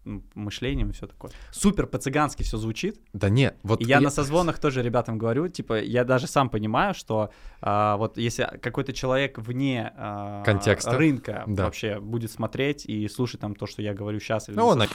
м, 0.06 0.24
мышлением 0.34 0.90
и 0.90 0.94
все 0.94 1.06
такое. 1.08 1.32
Супер 1.52 1.88
по-цыгански 1.88 2.44
все 2.44 2.58
звучит. 2.58 3.00
Да 3.14 3.30
не, 3.30 3.54
вот 3.64 3.82
И 3.82 3.84
я, 3.84 4.00
на 4.00 4.10
созвонах 4.10 4.58
тоже 4.58 4.82
ребятам 4.82 5.18
говорю, 5.18 5.48
типа, 5.50 5.80
я 5.82 6.04
даже 6.06 6.28
сам 6.28 6.50
понимаю, 6.50 6.94
что 6.94 7.32
а, 7.62 7.98
вот 7.98 8.18
если 8.18 8.46
какой-то 8.62 8.94
человек 8.94 9.38
вне 9.38 9.92
а, 9.96 10.42
Контекста. 10.44 10.98
рынка 10.98 11.44
Да. 11.48 11.66
вообще 11.66 12.00
будет 12.00 12.32
смотреть 12.32 12.86
и 12.86 13.08
слушать 13.10 13.42
там 13.42 13.54
то, 13.54 13.68
что 13.68 13.82
я 13.82 13.94
говорю 13.94 14.20
сейчас, 14.20 14.48
или 14.50 14.56
Ну, 14.56 14.70
на 14.74 14.86
на 14.86 14.88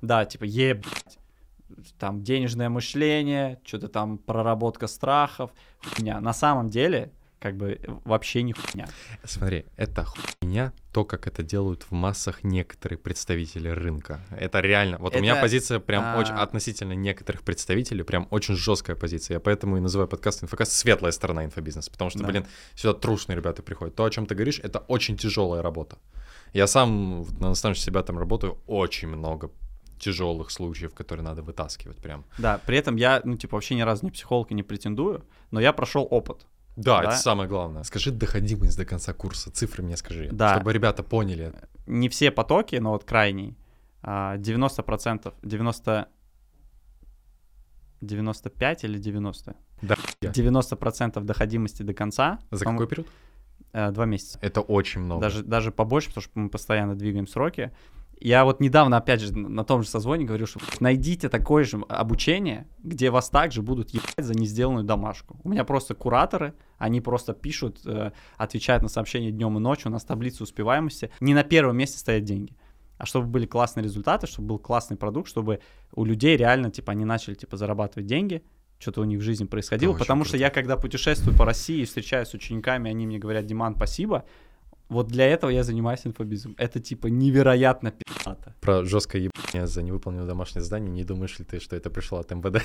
да, 0.00 0.24
типа, 0.24 0.44
ебать, 0.44 1.18
там 1.98 2.22
денежное 2.22 2.68
мышление, 2.68 3.60
что-то 3.64 3.88
там 3.88 4.18
проработка 4.18 4.86
страхов, 4.86 5.50
хуйня. 5.82 6.20
На 6.20 6.32
самом 6.32 6.68
деле, 6.68 7.12
как 7.40 7.56
бы 7.56 7.80
вообще 8.04 8.42
не 8.42 8.52
хуйня. 8.52 8.86
Смотри, 9.24 9.64
это 9.76 10.04
хуйня, 10.04 10.72
то, 10.92 11.04
как 11.06 11.26
это 11.26 11.42
делают 11.42 11.84
в 11.84 11.92
массах 11.92 12.44
некоторые 12.44 12.98
представители 12.98 13.68
рынка. 13.68 14.20
Это 14.30 14.60
реально. 14.60 14.98
Вот 14.98 15.16
у 15.16 15.20
меня 15.20 15.32
Это, 15.32 15.40
позиция 15.40 15.80
прям 15.80 16.04
а, 16.04 16.18
очень 16.18 16.34
относительно 16.34 16.92
некоторых 16.92 17.42
представителей, 17.42 18.02
прям 18.02 18.28
очень 18.30 18.56
жесткая 18.56 18.94
позиция. 18.94 19.36
Я 19.36 19.40
поэтому 19.40 19.78
и 19.78 19.80
называю 19.80 20.06
подкаст 20.06 20.42
инфокаст 20.44 20.72
светлая 20.72 21.12
сторона 21.12 21.44
инфобизнеса. 21.46 21.90
Потому 21.90 22.10
что, 22.10 22.18
Да. 22.20 22.26
блин, 22.28 22.46
сюда 22.74 22.92
трушные 22.92 23.36
ребята 23.36 23.62
приходят. 23.62 23.94
То, 23.94 24.04
о 24.04 24.10
чем 24.10 24.26
ты 24.26 24.34
говоришь, 24.34 24.60
это 24.62 24.80
очень 24.80 25.16
тяжелая 25.16 25.62
работа. 25.62 25.96
Я 26.52 26.66
сам 26.66 27.22
на 27.38 27.48
наставничестве 27.48 27.92
себя 27.92 28.02
там 28.02 28.18
работаю, 28.18 28.58
очень 28.66 29.08
много 29.08 29.50
тяжелых 30.00 30.50
случаев, 30.50 30.94
которые 30.94 31.24
надо 31.24 31.42
вытаскивать 31.42 31.98
прям. 31.98 32.24
Да, 32.38 32.58
при 32.66 32.76
этом 32.78 32.96
я, 32.96 33.20
ну, 33.24 33.36
типа, 33.36 33.56
вообще 33.56 33.74
ни 33.76 33.82
разу 33.82 34.04
не 34.04 34.10
психолог 34.10 34.50
и 34.50 34.54
не 34.54 34.62
претендую, 34.62 35.24
но 35.52 35.60
я 35.60 35.72
прошел 35.72 36.06
опыт. 36.10 36.46
Да, 36.76 37.02
Да. 37.02 37.08
это 37.10 37.16
самое 37.16 37.48
главное. 37.48 37.82
Скажи 37.84 38.10
доходимость 38.10 38.76
до 38.78 38.84
конца 38.84 39.12
курса, 39.12 39.50
цифры 39.50 39.82
мне 39.84 39.96
скажи, 39.96 40.28
Да. 40.32 40.54
чтобы 40.54 40.72
ребята 40.72 41.02
поняли. 41.02 41.52
Не 41.86 42.08
все 42.08 42.30
потоки, 42.30 42.76
но 42.76 42.90
вот 42.92 43.04
крайний, 43.04 43.56
а, 44.02 44.36
90%, 44.38 45.34
90... 45.42 46.06
95 48.00 48.84
или 48.84 48.98
90? 48.98 49.54
Да. 49.82 49.96
90% 50.22 51.20
доходимости 51.24 51.82
до 51.82 51.92
конца. 51.94 52.38
За 52.50 52.64
какой 52.64 52.86
период? 52.86 53.06
э, 53.72 53.90
Два 53.90 54.06
месяца. 54.06 54.38
Это 54.42 54.60
очень 54.62 55.00
много. 55.02 55.20
Даже, 55.22 55.42
даже 55.42 55.70
побольше, 55.70 56.08
потому 56.08 56.22
что 56.22 56.38
мы 56.38 56.48
постоянно 56.48 56.94
двигаем 56.94 57.26
сроки. 57.26 57.70
Я 58.20 58.44
вот 58.44 58.60
недавно, 58.60 58.98
опять 58.98 59.20
же, 59.20 59.34
на 59.34 59.64
том 59.64 59.82
же 59.82 59.88
созвоне 59.88 60.26
говорю, 60.26 60.46
что 60.46 60.60
найдите 60.78 61.30
такое 61.30 61.64
же 61.64 61.80
обучение, 61.88 62.68
где 62.82 63.10
вас 63.10 63.30
также 63.30 63.62
будут 63.62 63.90
ебать 63.90 64.12
за 64.18 64.34
несделанную 64.34 64.84
домашку. 64.84 65.40
У 65.42 65.48
меня 65.48 65.64
просто 65.64 65.94
кураторы, 65.94 66.52
они 66.76 67.00
просто 67.00 67.32
пишут, 67.32 67.80
э, 67.86 68.12
отвечают 68.36 68.82
на 68.82 68.90
сообщения 68.90 69.30
днем 69.30 69.56
и 69.56 69.60
ночью, 69.60 69.88
у 69.88 69.92
нас 69.92 70.04
таблица 70.04 70.42
успеваемости. 70.42 71.10
Не 71.20 71.32
на 71.32 71.44
первом 71.44 71.78
месте 71.78 71.98
стоят 71.98 72.24
деньги. 72.24 72.54
А 72.98 73.06
чтобы 73.06 73.26
были 73.26 73.46
классные 73.46 73.84
результаты, 73.84 74.26
чтобы 74.26 74.48
был 74.48 74.58
классный 74.58 74.98
продукт, 74.98 75.26
чтобы 75.26 75.60
у 75.94 76.04
людей 76.04 76.36
реально, 76.36 76.70
типа, 76.70 76.92
они 76.92 77.06
начали, 77.06 77.34
типа, 77.34 77.56
зарабатывать 77.56 78.06
деньги, 78.06 78.42
что-то 78.78 79.00
у 79.00 79.04
них 79.04 79.20
в 79.20 79.22
жизни 79.22 79.44
происходило. 79.44 79.92
очень 79.92 80.00
Потому 80.00 80.24
что 80.24 80.32
круто. 80.32 80.44
я, 80.44 80.50
когда 80.50 80.76
путешествую 80.76 81.34
по 81.34 81.46
России 81.46 81.80
и 81.80 81.84
встречаюсь 81.86 82.28
с 82.28 82.34
учениками, 82.34 82.90
они 82.90 83.06
мне 83.06 83.18
говорят, 83.18 83.46
Диман, 83.46 83.74
спасибо, 83.76 84.26
вот 84.90 85.06
для 85.06 85.26
этого 85.26 85.50
я 85.50 85.62
занимаюсь 85.62 86.00
инфобизом. 86.04 86.54
Это 86.58 86.80
типа 86.80 87.06
невероятно 87.06 87.92
пи***то. 87.92 88.54
Про 88.60 88.84
жесткое 88.84 89.22
ебание 89.22 89.66
за 89.66 89.82
невыполненное 89.82 90.26
домашнее 90.26 90.62
задание. 90.62 90.90
Не 90.90 91.04
думаешь 91.04 91.38
ли 91.38 91.44
ты, 91.44 91.60
что 91.60 91.76
это 91.76 91.90
пришло 91.90 92.18
от 92.18 92.30
МВД? 92.30 92.62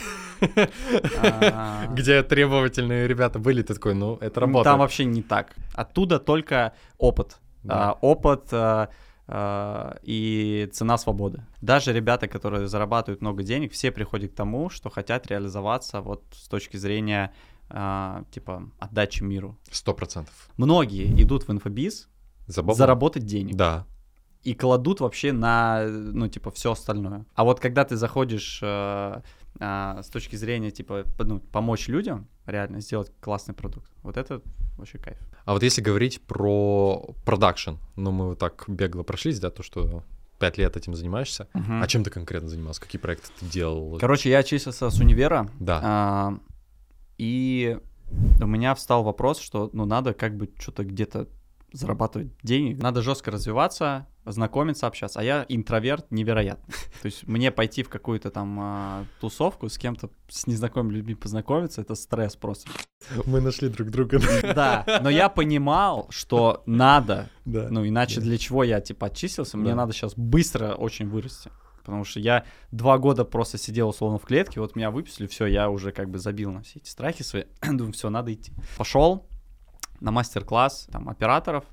А, 1.51 1.87
Где 1.93 2.23
требовательные 2.23 3.07
ребята 3.07 3.39
были, 3.39 3.61
ты 3.61 3.73
такой, 3.73 3.93
ну, 3.93 4.15
это 4.15 4.41
Там 4.41 4.49
работает. 4.49 4.77
вообще 4.77 5.05
не 5.05 5.21
так. 5.21 5.55
Оттуда 5.73 6.19
только 6.19 6.73
опыт. 6.97 7.37
А, 7.67 7.97
опыт 8.01 8.49
а, 8.51 8.89
а, 9.27 9.97
и 10.03 10.69
цена 10.73 10.97
свободы. 10.97 11.45
Даже 11.61 11.93
ребята, 11.93 12.27
которые 12.27 12.67
зарабатывают 12.67 13.21
много 13.21 13.43
денег, 13.43 13.71
все 13.71 13.91
приходят 13.91 14.31
к 14.31 14.35
тому, 14.35 14.69
что 14.69 14.89
хотят 14.89 15.27
реализоваться 15.27 16.01
вот 16.01 16.23
с 16.31 16.47
точки 16.47 16.77
зрения 16.77 17.33
а, 17.69 18.23
типа 18.31 18.69
отдачи 18.79 19.23
миру. 19.23 19.57
Сто 19.71 19.93
процентов. 19.93 20.49
Многие 20.57 21.05
идут 21.21 21.47
в 21.47 21.51
инфобиз 21.51 22.07
Забавно. 22.47 22.75
заработать 22.77 23.25
денег. 23.25 23.55
Да. 23.55 23.85
и 24.43 24.53
кладут 24.53 24.99
вообще 24.99 25.31
на, 25.31 25.85
ну, 25.87 26.27
типа, 26.27 26.51
все 26.51 26.71
остальное. 26.73 27.25
А 27.33 27.43
вот 27.43 27.59
когда 27.59 27.83
ты 27.83 27.95
заходишь 27.95 28.59
э, 28.61 29.21
а, 29.59 30.01
с 30.03 30.07
точки 30.09 30.35
зрения, 30.35 30.69
типа, 30.69 31.03
ну, 31.17 31.39
помочь 31.39 31.87
людям, 31.87 32.27
реально 32.45 32.79
сделать 32.79 33.11
классный 33.21 33.55
продукт, 33.55 33.89
вот 34.03 34.17
это 34.17 34.41
вообще 34.77 34.99
кайф. 34.99 35.17
А 35.45 35.53
вот 35.53 35.63
если 35.63 35.81
говорить 35.81 36.21
про 36.21 37.15
продакшн, 37.25 37.71
ну, 37.95 38.11
мы 38.11 38.27
вот 38.29 38.39
так 38.39 38.65
бегло 38.67 39.01
прошлись, 39.01 39.39
да, 39.39 39.49
то, 39.49 39.63
что 39.63 40.03
пять 40.37 40.59
лет 40.59 40.77
этим 40.77 40.93
занимаешься. 40.93 41.47
Мгм. 41.55 41.81
А 41.81 41.87
чем 41.87 42.03
ты 42.03 42.11
конкретно 42.11 42.47
занимался? 42.49 42.81
Какие 42.81 42.99
проекты 43.01 43.29
ты 43.39 43.45
делал? 43.47 43.97
Короче, 43.99 44.29
я 44.29 44.39
отчислился 44.39 44.91
с 44.91 44.99
универа, 44.99 45.49
Да. 45.59 45.79
а, 45.83 46.39
и 47.17 47.79
у 48.39 48.45
меня 48.45 48.75
встал 48.75 49.03
вопрос, 49.03 49.39
что, 49.39 49.69
ну, 49.73 49.85
надо 49.85 50.13
как 50.13 50.35
бы 50.37 50.51
что-то 50.59 50.83
где-то 50.83 51.27
зарабатывать 51.75 52.29
деньги, 52.41 52.79
надо 52.81 53.01
жестко 53.01 53.31
развиваться, 53.31 54.07
знакомиться, 54.25 54.87
общаться. 54.87 55.19
А 55.19 55.23
я 55.23 55.45
интроверт 55.49 56.09
невероятный. 56.11 56.73
То 57.01 57.05
есть 57.07 57.27
мне 57.27 57.51
пойти 57.51 57.83
в 57.83 57.89
какую-то 57.89 58.31
там 58.31 58.57
а, 58.59 59.05
тусовку 59.19 59.69
с 59.69 59.77
кем-то, 59.77 60.09
с 60.29 60.47
незнакомыми 60.47 60.93
людьми 60.93 61.15
познакомиться, 61.15 61.81
это 61.81 61.95
стресс 61.95 62.35
просто. 62.35 62.69
Мы 63.25 63.41
нашли 63.41 63.69
друг 63.69 63.89
друга. 63.89 64.19
Да, 64.55 64.85
но 65.03 65.09
я 65.09 65.29
понимал, 65.29 66.07
что 66.09 66.63
надо, 66.65 67.29
Да. 67.45 67.67
ну 67.69 67.87
иначе 67.87 68.21
для 68.21 68.37
чего 68.37 68.63
я 68.63 68.79
типа 68.81 69.07
отчислился, 69.07 69.57
мне 69.57 69.71
Да. 69.71 69.75
надо 69.75 69.93
сейчас 69.93 70.13
быстро 70.15 70.73
очень 70.73 71.09
вырасти. 71.09 71.51
Потому 71.77 72.03
что 72.03 72.19
я 72.19 72.45
два 72.71 72.97
года 72.97 73.25
просто 73.25 73.59
сидел 73.59 73.89
условно 73.89 74.17
в 74.17 74.23
клетке, 74.23 74.59
вот 74.59 74.75
меня 74.75 74.89
выписали, 74.89 75.27
все, 75.27 75.45
я 75.45 75.69
уже 75.69 75.91
как 75.91 76.09
бы 76.09 76.17
забил 76.17 76.51
на 76.51 76.63
все 76.63 76.79
эти 76.79 76.89
страхи 76.89 77.21
свои, 77.21 77.43
думаю, 77.61 77.93
все, 77.93 78.09
надо 78.09 78.33
идти. 78.33 78.51
Пошел 78.77 79.27
на 79.99 80.11
мастер-класс 80.11 80.87
там 80.91 81.09
операторов, 81.09 81.63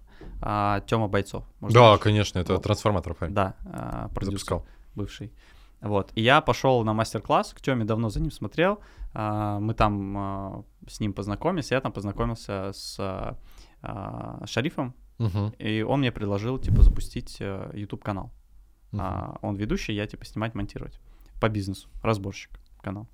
Тёма 0.87 1.08
Бойцов. 1.08 1.44
может, 1.61 1.74
Да, 1.74 1.80
знаешь? 1.88 2.00
конечно, 2.00 2.38
это 2.38 2.54
Вот. 2.54 2.62
трансформатор? 2.62 3.16
Да, 3.30 3.54
а, 3.64 4.08
продюсер 4.08 4.38
Запускал. 4.38 4.66
бывший. 4.94 5.32
Вот. 5.80 6.12
И 6.14 6.22
я 6.22 6.40
пошел 6.40 6.85
на 6.85 6.92
мастер-класс, 6.92 7.52
к 7.54 7.61
Тёме 7.61 7.85
давно 7.85 8.08
за 8.08 8.20
ним 8.20 8.30
смотрел. 8.30 8.78
а, 9.14 9.58
Мы 9.58 9.74
там 9.74 10.16
а, 10.16 10.64
с 10.88 11.00
ним 11.00 11.12
познакомились, 11.12 11.70
я 11.72 11.80
там 11.80 11.92
познакомился 11.92 12.70
с 12.72 12.96
а, 13.00 13.37
а, 13.82 14.46
Шарифом, 14.46 14.94
Мгм. 15.18 15.52
и 15.58 15.82
он 15.82 16.00
мне 16.00 16.12
предложил, 16.12 16.58
типа, 16.58 16.82
запустить 16.82 17.37
э, 17.40 17.70
YouTube-канал. 17.74 18.30
Мгм. 18.92 19.00
А, 19.04 19.38
Он 19.42 19.56
ведущий, 19.56 19.92
я, 19.94 20.06
типа, 20.06 20.24
снимать, 20.24 20.54
монтировать. 20.54 20.98
По 21.40 21.48
бизнесу, 21.48 21.88
разборщик 22.02 22.50
канал. 22.80 23.06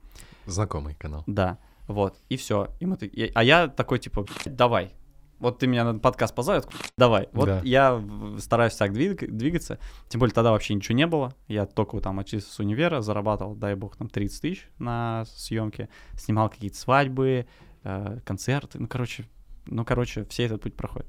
Знакомый 0.47 0.95
канал. 0.95 1.25
Да, 1.27 1.57
вот, 1.89 2.17
и 2.29 2.37
все. 2.37 2.69
И 2.79 2.87
мы 2.87 2.97
и- 2.97 3.33
а 3.35 3.43
я 3.43 3.67
такой, 3.67 3.99
типа, 3.99 4.23
«Блядь, 4.23 4.55
давай. 4.55 4.93
Вот 5.41 5.61
ты 5.61 5.69
меня 5.69 5.85
на 5.85 5.99
подкаст 6.01 6.35
такой, 6.35 6.69
давай. 6.97 7.29
Вот 7.33 7.47
Да. 7.47 7.61
я 7.63 8.03
стараюсь 8.39 8.75
так 8.75 8.91
двиг- 8.93 9.27
двигаться. 9.31 9.79
Тем 10.09 10.19
более 10.19 10.35
тогда 10.35 10.51
вообще 10.51 10.75
ничего 10.75 10.97
не 10.97 11.07
было. 11.07 11.33
Я 11.47 11.65
только 11.67 12.01
там 12.01 12.19
отчислился 12.19 12.53
с 12.53 12.59
универа, 12.59 13.01
зарабатывал, 13.03 13.55
дай 13.55 13.77
бог, 13.77 13.97
там 13.97 14.09
30 14.09 14.41
тысяч 14.43 14.69
на 14.79 15.25
съемки. 15.27 15.89
Снимал 16.17 16.49
какие-то 16.51 16.77
свадьбы, 16.77 17.47
э, 17.85 18.19
концерты. 18.25 18.81
Ну, 18.81 18.89
короче, 18.89 19.27
ну, 19.67 19.85
короче, 19.85 20.25
все 20.25 20.45
этот 20.47 20.61
путь 20.63 20.75
проходит. 20.75 21.07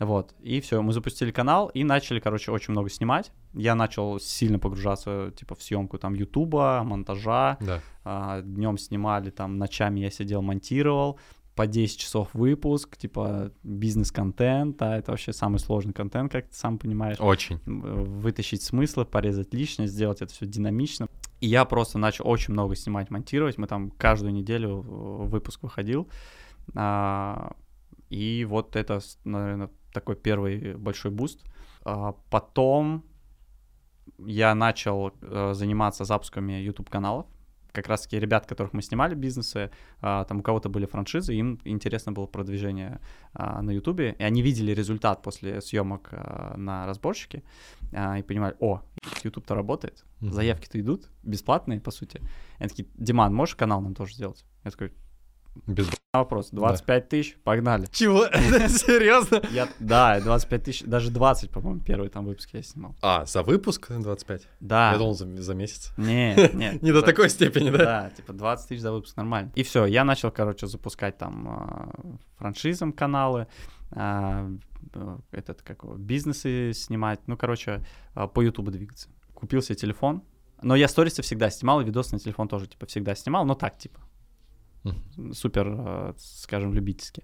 Вот, 0.00 0.34
и 0.40 0.60
все, 0.60 0.80
мы 0.82 0.92
запустили 0.92 1.30
канал 1.30 1.68
и 1.68 1.84
начали, 1.84 2.18
короче, 2.20 2.50
очень 2.50 2.72
много 2.72 2.88
снимать. 2.90 3.32
Я 3.52 3.74
начал 3.74 4.18
сильно 4.18 4.58
погружаться, 4.58 5.30
типа, 5.36 5.54
в 5.54 5.62
съемку 5.62 5.98
там 5.98 6.14
Ютуба, 6.14 6.82
монтажа, 6.84 7.58
Да. 7.60 8.40
днем 8.42 8.78
снимали, 8.78 9.30
там 9.30 9.58
ночами 9.58 10.00
я 10.00 10.10
сидел, 10.10 10.40
монтировал, 10.42 11.18
по 11.54 11.66
10 11.66 11.98
часов 11.98 12.28
выпуск, 12.32 12.96
типа 12.96 13.52
бизнес-контент, 13.62 14.78
да, 14.78 14.96
это 14.96 15.10
вообще 15.10 15.34
самый 15.34 15.58
сложный 15.58 15.92
контент, 15.92 16.32
как 16.32 16.48
ты 16.48 16.54
сам 16.54 16.78
понимаешь. 16.78 17.18
Очень. 17.20 17.58
Вытащить 17.66 18.62
смыслы, 18.62 19.04
порезать 19.04 19.52
лишнее, 19.52 19.86
сделать 19.86 20.22
это 20.22 20.32
все 20.32 20.46
динамично. 20.46 21.08
И 21.40 21.46
я 21.48 21.66
просто 21.66 21.98
начал 21.98 22.26
очень 22.26 22.54
много 22.54 22.74
снимать, 22.76 23.10
монтировать. 23.10 23.58
Мы 23.58 23.66
там 23.66 23.90
каждую 23.90 24.32
неделю 24.32 24.76
выпуск 24.80 25.62
выходил. 25.62 26.08
А, 26.74 27.52
И 28.10 28.44
вот 28.44 28.76
это, 28.76 29.00
наверное, 29.24 29.70
такой 29.92 30.16
первый 30.16 30.76
большой 30.76 31.10
буст. 31.10 31.44
А, 31.84 32.12
Потом 32.30 33.04
я 34.18 34.54
начал 34.54 35.12
э, 35.22 35.52
заниматься 35.54 36.04
запусками 36.04 36.52
YouTube-каналов. 36.52 37.26
Как 37.72 37.86
раз-таки 37.86 38.18
ребят, 38.18 38.46
которых 38.46 38.72
мы 38.72 38.82
снимали 38.82 39.14
бизнесы, 39.14 39.70
а, 40.00 40.24
там 40.24 40.40
у 40.40 40.42
кого-то 40.42 40.68
были 40.68 40.86
франшизы, 40.86 41.34
им 41.34 41.60
интересно 41.64 42.10
было 42.10 42.26
продвижение 42.26 43.00
а, 43.32 43.62
на 43.62 43.70
YouTube, 43.70 44.00
и 44.00 44.22
они 44.22 44.42
видели 44.42 44.72
результат 44.72 45.22
после 45.22 45.60
съемок 45.60 46.12
на 46.56 46.86
разборщике 46.86 47.44
и 47.92 48.22
понимали, 48.22 48.56
о, 48.58 48.82
YouTube-то 49.22 49.54
работает, 49.54 50.04
заявки-то 50.20 50.80
идут, 50.80 51.08
бесплатные, 51.22 51.80
по 51.80 51.92
сути. 51.92 52.20
Они 52.58 52.68
такие, 52.68 52.88
Диман, 52.94 53.32
можешь 53.32 53.54
канал 53.54 53.80
нам 53.80 53.94
тоже 53.94 54.14
сделать? 54.14 54.44
Я 54.64 54.72
такой, 54.72 54.92
Без... 55.66 55.88
вопрос, 56.12 56.50
25 56.50 57.08
тысяч, 57.08 57.36
погнали. 57.44 57.86
Чего? 57.90 58.24
Серьезно? 58.68 59.42
Я, 59.50 59.68
да, 59.78 60.20
25 60.20 60.64
тысяч, 60.64 60.82
даже 60.84 61.10
20, 61.10 61.50
по-моему, 61.50 61.80
первый 61.80 62.08
там 62.08 62.24
выпуск 62.24 62.50
я 62.52 62.62
снимал. 62.62 62.96
А, 63.02 63.24
за 63.26 63.42
выпуск 63.42 63.88
25? 63.90 64.48
Да. 64.60 64.92
Я 64.92 64.98
думал, 64.98 65.14
за, 65.14 65.26
за 65.42 65.54
месяц. 65.54 65.92
Не, 65.96 66.34
не. 66.54 66.78
Не 66.82 66.92
до 66.92 67.00
за- 67.00 67.06
такой 67.06 67.30
степени, 67.30 67.70
да? 67.70 67.78
Да, 67.78 68.10
типа 68.10 68.32
20 68.32 68.68
тысяч 68.68 68.80
за 68.80 68.92
выпуск 68.92 69.16
нормально. 69.16 69.52
И 69.54 69.62
все, 69.62 69.86
я 69.86 70.04
начал, 70.04 70.30
короче, 70.30 70.66
запускать 70.66 71.18
там 71.18 71.48
а, 71.48 71.90
франшизам 72.36 72.92
каналы, 72.92 73.46
а, 73.92 74.50
э, 74.94 75.18
этот, 75.32 75.62
как 75.62 75.82
его, 75.82 75.94
бизнесы 75.94 76.72
снимать, 76.72 77.20
ну, 77.26 77.36
короче, 77.36 77.84
а, 78.14 78.26
по 78.26 78.40
Ютубу 78.40 78.70
двигаться. 78.70 79.08
Купил 79.34 79.62
себе 79.62 79.76
телефон, 79.76 80.22
но 80.62 80.76
я 80.76 80.88
сторисы 80.88 81.22
всегда 81.22 81.50
снимал, 81.50 81.80
и 81.80 81.84
видосы 81.84 82.14
на 82.14 82.18
телефон 82.18 82.48
тоже, 82.48 82.66
типа, 82.66 82.86
всегда 82.86 83.14
снимал, 83.14 83.44
но 83.44 83.54
так, 83.54 83.78
типа, 83.78 84.00
супер, 85.32 85.66
э, 85.78 86.12
скажем, 86.18 86.74
любительски. 86.74 87.22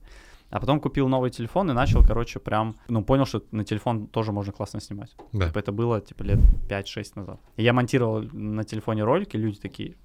А 0.51 0.61
потом 0.61 0.81
купил 0.81 1.09
новый 1.09 1.31
телефон 1.31 1.71
и 1.71 1.75
начал, 1.75 2.05
короче, 2.05 2.38
прям, 2.38 2.77
ну, 2.88 3.05
понял, 3.05 3.27
что 3.27 3.42
на 3.51 3.64
телефон 3.64 4.07
тоже 4.07 4.33
можно 4.33 4.53
классно 4.53 4.81
снимать. 4.81 5.14
Да. 5.33 5.49
Типа 5.49 5.59
это 5.59 5.73
было, 5.73 6.01
типа, 6.01 6.23
лет 6.23 6.38
5-6 6.69 7.12
назад. 7.16 7.40
И 7.57 7.64
я 7.64 7.73
монтировал 7.73 8.23
на 8.23 8.62
телефоне 8.62 9.03
ролики, 9.03 9.37
люди 9.37 9.59
такие, 9.59 9.97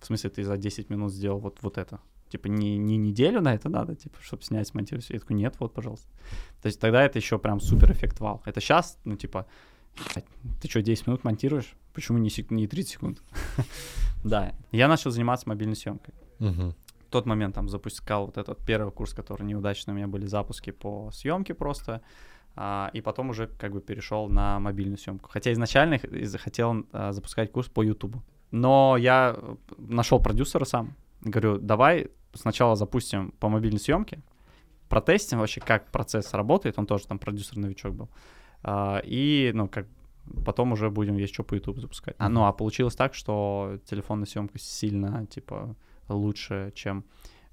в 0.00 0.06
смысле, 0.06 0.30
ты 0.30 0.44
за 0.44 0.56
10 0.56 0.90
минут 0.90 1.12
сделал 1.12 1.40
вот, 1.40 1.58
вот 1.60 1.76
это? 1.76 2.00
Типа 2.30 2.48
не, 2.48 2.78
не 2.78 2.96
неделю 2.96 3.42
на 3.42 3.54
это 3.54 3.68
надо, 3.68 3.94
типа, 3.94 4.16
чтобы 4.22 4.42
снять, 4.42 4.66
смонтировать. 4.66 5.10
Я 5.10 5.20
такой, 5.20 5.36
нет, 5.36 5.56
вот, 5.58 5.74
пожалуйста. 5.74 6.08
То 6.62 6.66
есть 6.66 6.80
тогда 6.80 7.04
это 7.04 7.18
еще 7.18 7.38
прям 7.38 7.60
супер 7.60 7.92
эффект 7.92 8.20
вау. 8.20 8.42
Это 8.46 8.60
сейчас, 8.60 8.98
ну, 9.04 9.16
типа, 9.16 9.46
«Ебать, 10.10 10.24
ты 10.60 10.68
что, 10.68 10.82
10 10.82 11.06
минут 11.06 11.22
монтируешь? 11.22 11.74
Почему 11.92 12.18
не, 12.18 12.30
сек- 12.30 12.50
не 12.50 12.66
30 12.66 12.92
секунд? 12.92 13.22
Да. 14.24 14.54
Я 14.72 14.88
начал 14.88 15.10
заниматься 15.10 15.46
мобильной 15.46 15.76
съемкой 15.76 16.14
Мгм. 16.44 16.74
в 17.06 17.10
тот 17.10 17.26
момент 17.26 17.54
там 17.54 17.68
запускал 17.68 18.26
вот 18.26 18.38
этот 18.38 18.58
первый 18.64 18.92
курс, 18.92 19.12
который 19.14 19.44
неудачно 19.44 19.92
у 19.92 19.96
меня 19.96 20.08
были 20.08 20.26
запуски 20.26 20.70
по 20.70 21.10
съемке 21.12 21.54
просто, 21.54 22.00
а, 22.56 22.90
и 22.92 23.00
потом 23.00 23.30
уже 23.30 23.46
как 23.46 23.72
бы 23.72 23.80
перешел 23.80 24.28
на 24.28 24.60
мобильную 24.60 24.98
съемку. 24.98 25.28
Хотя 25.30 25.52
изначально 25.52 25.98
хотел 26.38 26.86
а, 26.92 27.12
запускать 27.12 27.50
курс 27.52 27.68
по 27.68 27.82
Ютубу. 27.82 28.22
Но 28.50 28.96
я 28.96 29.36
нашел 29.78 30.20
продюсера 30.20 30.64
сам. 30.64 30.94
Говорю, 31.22 31.58
давай 31.58 32.10
сначала 32.34 32.76
запустим 32.76 33.32
по 33.40 33.48
мобильной 33.48 33.80
съемке, 33.80 34.20
протестим 34.88 35.38
вообще, 35.38 35.60
как 35.60 35.90
процесс 35.90 36.32
работает. 36.34 36.78
Он 36.78 36.86
тоже 36.86 37.06
там 37.06 37.18
продюсер-новичок 37.18 37.94
был. 37.94 38.08
А, 38.62 39.00
И, 39.04 39.50
ну, 39.54 39.68
как 39.68 39.86
потом 40.44 40.72
уже 40.72 40.90
будем 40.90 41.16
есть 41.16 41.34
что 41.34 41.42
по 41.42 41.54
YouTube 41.54 41.80
запускать. 41.80 42.14
А, 42.18 42.28
ну, 42.28 42.44
а 42.44 42.52
получилось 42.52 42.94
так, 42.94 43.14
что 43.14 43.78
телефонная 43.86 44.26
съемка 44.26 44.58
сильно, 44.58 45.26
типа, 45.26 45.74
лучше, 46.08 46.72
чем 46.74 47.04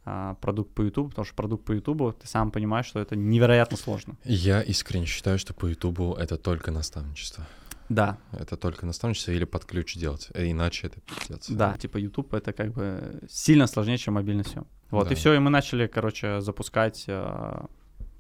а, 0.06 0.36
продукт 0.36 0.74
по 0.74 0.82
YouTube, 0.82 1.10
потому 1.10 1.26
что 1.26 1.36
продукт 1.36 1.66
по 1.66 1.72
YouTube, 1.74 2.18
ты 2.20 2.28
сам 2.28 2.52
понимаешь, 2.52 2.86
что 2.88 3.00
это 3.00 3.16
невероятно 3.16 3.78
сложно. 3.78 4.16
Я 4.24 4.62
искренне 4.62 5.06
считаю, 5.06 5.38
что 5.40 5.54
по 5.54 5.68
Ютубу 5.68 6.14
это 6.14 6.38
только 6.38 6.72
наставничество. 6.72 7.46
Да, 7.90 8.18
Это 8.32 8.56
только 8.56 8.86
наставничество 8.86 9.32
или 9.34 9.44
под 9.44 9.66
ключ 9.66 9.96
делать. 9.98 10.30
э, 10.34 10.50
Иначе 10.50 10.88
это 10.88 11.02
пиздец. 11.02 11.50
да, 11.50 11.78
типа 11.78 11.98
YouTube 11.98 12.34
это 12.34 12.54
как 12.54 12.72
бы 12.74 13.20
сильно 13.30 13.68
сложнее, 13.68 13.98
чем 13.98 14.14
мобильная 14.14 14.46
съемка. 14.46 14.70
Вот, 14.92 15.08
Да. 15.08 15.14
и 15.14 15.16
все, 15.16 15.34
и 15.34 15.40
мы 15.40 15.50
начали, 15.50 15.88
короче, 15.88 16.40
запускать 16.42 17.06
а, 17.10 17.66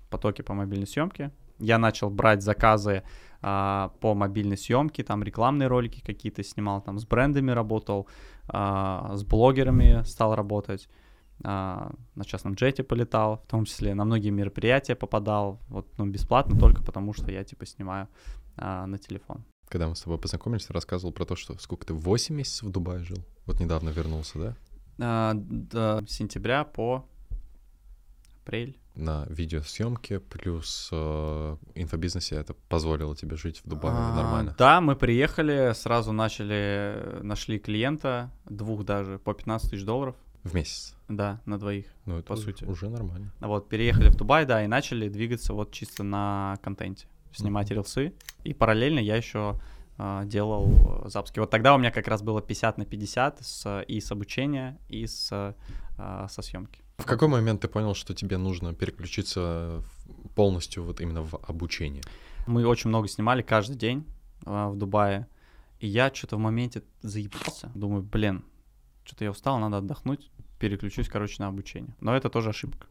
потоки 0.09 0.41
по 0.41 0.53
мобильной 0.53 0.87
съемке. 0.87 1.31
Я 1.61 1.77
начал 1.77 2.09
брать 2.09 2.41
заказы 2.41 3.03
а, 3.41 3.93
по 3.99 4.13
мобильной 4.13 4.57
съемке, 4.57 5.03
там 5.03 5.23
рекламные 5.23 5.67
ролики 5.67 6.01
какие-то 6.01 6.43
снимал, 6.43 6.81
там 6.81 6.99
с 6.99 7.05
брендами 7.05 7.51
работал, 7.51 8.07
а, 8.47 9.15
с 9.15 9.23
блогерами 9.23 10.03
стал 10.03 10.35
работать, 10.35 10.89
а, 11.43 11.91
на 12.15 12.25
частном 12.25 12.53
джете 12.53 12.83
полетал, 12.83 13.43
в 13.45 13.49
том 13.49 13.65
числе 13.65 13.93
на 13.93 14.05
многие 14.05 14.29
мероприятия 14.29 14.95
попадал, 14.95 15.59
вот, 15.69 15.87
ну, 15.97 16.05
бесплатно 16.05 16.57
только 16.57 16.83
потому, 16.83 17.13
что 17.13 17.31
я, 17.31 17.43
типа, 17.43 17.65
снимаю 17.65 18.07
а, 18.57 18.85
на 18.85 18.97
телефон. 18.97 19.43
Когда 19.69 19.87
мы 19.87 19.95
с 19.95 20.01
тобой 20.01 20.19
познакомились, 20.19 20.65
ты 20.65 20.73
рассказывал 20.73 21.13
про 21.13 21.25
то, 21.25 21.35
что 21.35 21.57
сколько 21.57 21.85
ты, 21.85 21.93
8 21.93 22.35
месяцев 22.35 22.67
в 22.67 22.71
Дубае 22.71 23.03
жил? 23.03 23.17
Вот 23.45 23.59
недавно 23.59 23.89
вернулся, 23.89 24.37
да? 24.37 24.55
А, 24.99 25.33
до 25.33 26.03
сентября 26.07 26.63
по 26.63 27.05
апрель. 28.41 28.80
На 28.95 29.25
видеосъемке 29.29 30.19
плюс 30.19 30.89
э, 30.91 31.57
инфобизнесе 31.75 32.35
это 32.35 32.53
позволило 32.67 33.15
тебе 33.15 33.37
жить 33.37 33.61
в 33.63 33.69
Дубае 33.69 33.95
А, 33.95 34.15
нормально. 34.15 34.55
Да, 34.57 34.81
мы 34.81 34.97
приехали, 34.97 35.71
сразу 35.73 36.11
начали, 36.11 37.19
нашли 37.21 37.57
клиента, 37.57 38.29
двух 38.49 38.83
даже, 38.83 39.17
по 39.17 39.33
15 39.33 39.71
тысяч 39.71 39.85
долларов, 39.85 40.15
В 40.43 40.53
месяц. 40.53 40.93
да, 41.07 41.39
на 41.45 41.57
двоих. 41.57 41.85
Ну, 42.05 42.17
это 42.19 42.27
По 42.27 42.33
уже- 42.33 42.41
сути. 42.43 42.65
уже 42.65 42.89
нормально. 42.89 43.31
Вот, 43.39 43.69
переехали 43.69 44.09
в 44.09 44.15
Дубай, 44.15 44.45
да, 44.45 44.61
и 44.63 44.67
начали 44.67 45.07
двигаться 45.07 45.53
вот 45.53 45.71
чисто 45.71 46.03
на 46.03 46.57
контенте, 46.61 47.07
снимать 47.33 47.67
Мгм. 47.69 47.75
рилсы. 47.77 48.13
И 48.43 48.53
параллельно 48.53 48.99
я 48.99 49.15
еще 49.15 49.57
а, 49.97 50.25
делал 50.25 51.03
э, 51.05 51.09
запуски. 51.09 51.37
Вот 51.39 51.49
тогда 51.51 51.75
у 51.75 51.77
меня 51.77 51.91
как 51.91 52.07
раз 52.07 52.23
было 52.23 52.41
50 52.41 52.77
на 52.79 52.85
50 52.85 53.39
с, 53.45 53.83
и 53.87 54.01
с 54.01 54.11
обучения, 54.11 54.79
и 54.89 55.05
с, 55.05 55.27
со 55.97 56.41
съемки. 56.41 56.81
В 57.01 57.05
какой 57.05 57.27
момент 57.27 57.61
ты 57.61 57.67
понял, 57.67 57.95
что 57.95 58.13
тебе 58.13 58.37
нужно 58.37 58.73
переключиться 58.73 59.83
полностью 60.35 60.83
вот 60.83 61.01
именно 61.01 61.23
в 61.23 61.35
обучение? 61.47 62.03
Мы 62.47 62.65
очень 62.65 62.89
много 62.89 63.07
снимали 63.07 63.41
каждый 63.41 63.75
день 63.75 64.05
а, 64.45 64.69
в 64.69 64.77
Дубае. 64.77 65.27
И 65.79 65.87
я 65.87 66.13
что-то 66.13 66.35
в 66.35 66.39
моменте 66.39 66.83
заебался. 67.01 67.71
Думаю, 67.73 68.03
блин, 68.03 68.43
что-то 69.03 69.23
я 69.23 69.31
устал, 69.31 69.57
надо 69.57 69.77
отдохнуть. 69.77 70.29
Переключусь, 70.59 71.09
короче, 71.09 71.37
на 71.39 71.47
обучение. 71.47 71.95
Но 72.01 72.15
это 72.15 72.29
тоже 72.29 72.49
ошибка. 72.49 72.85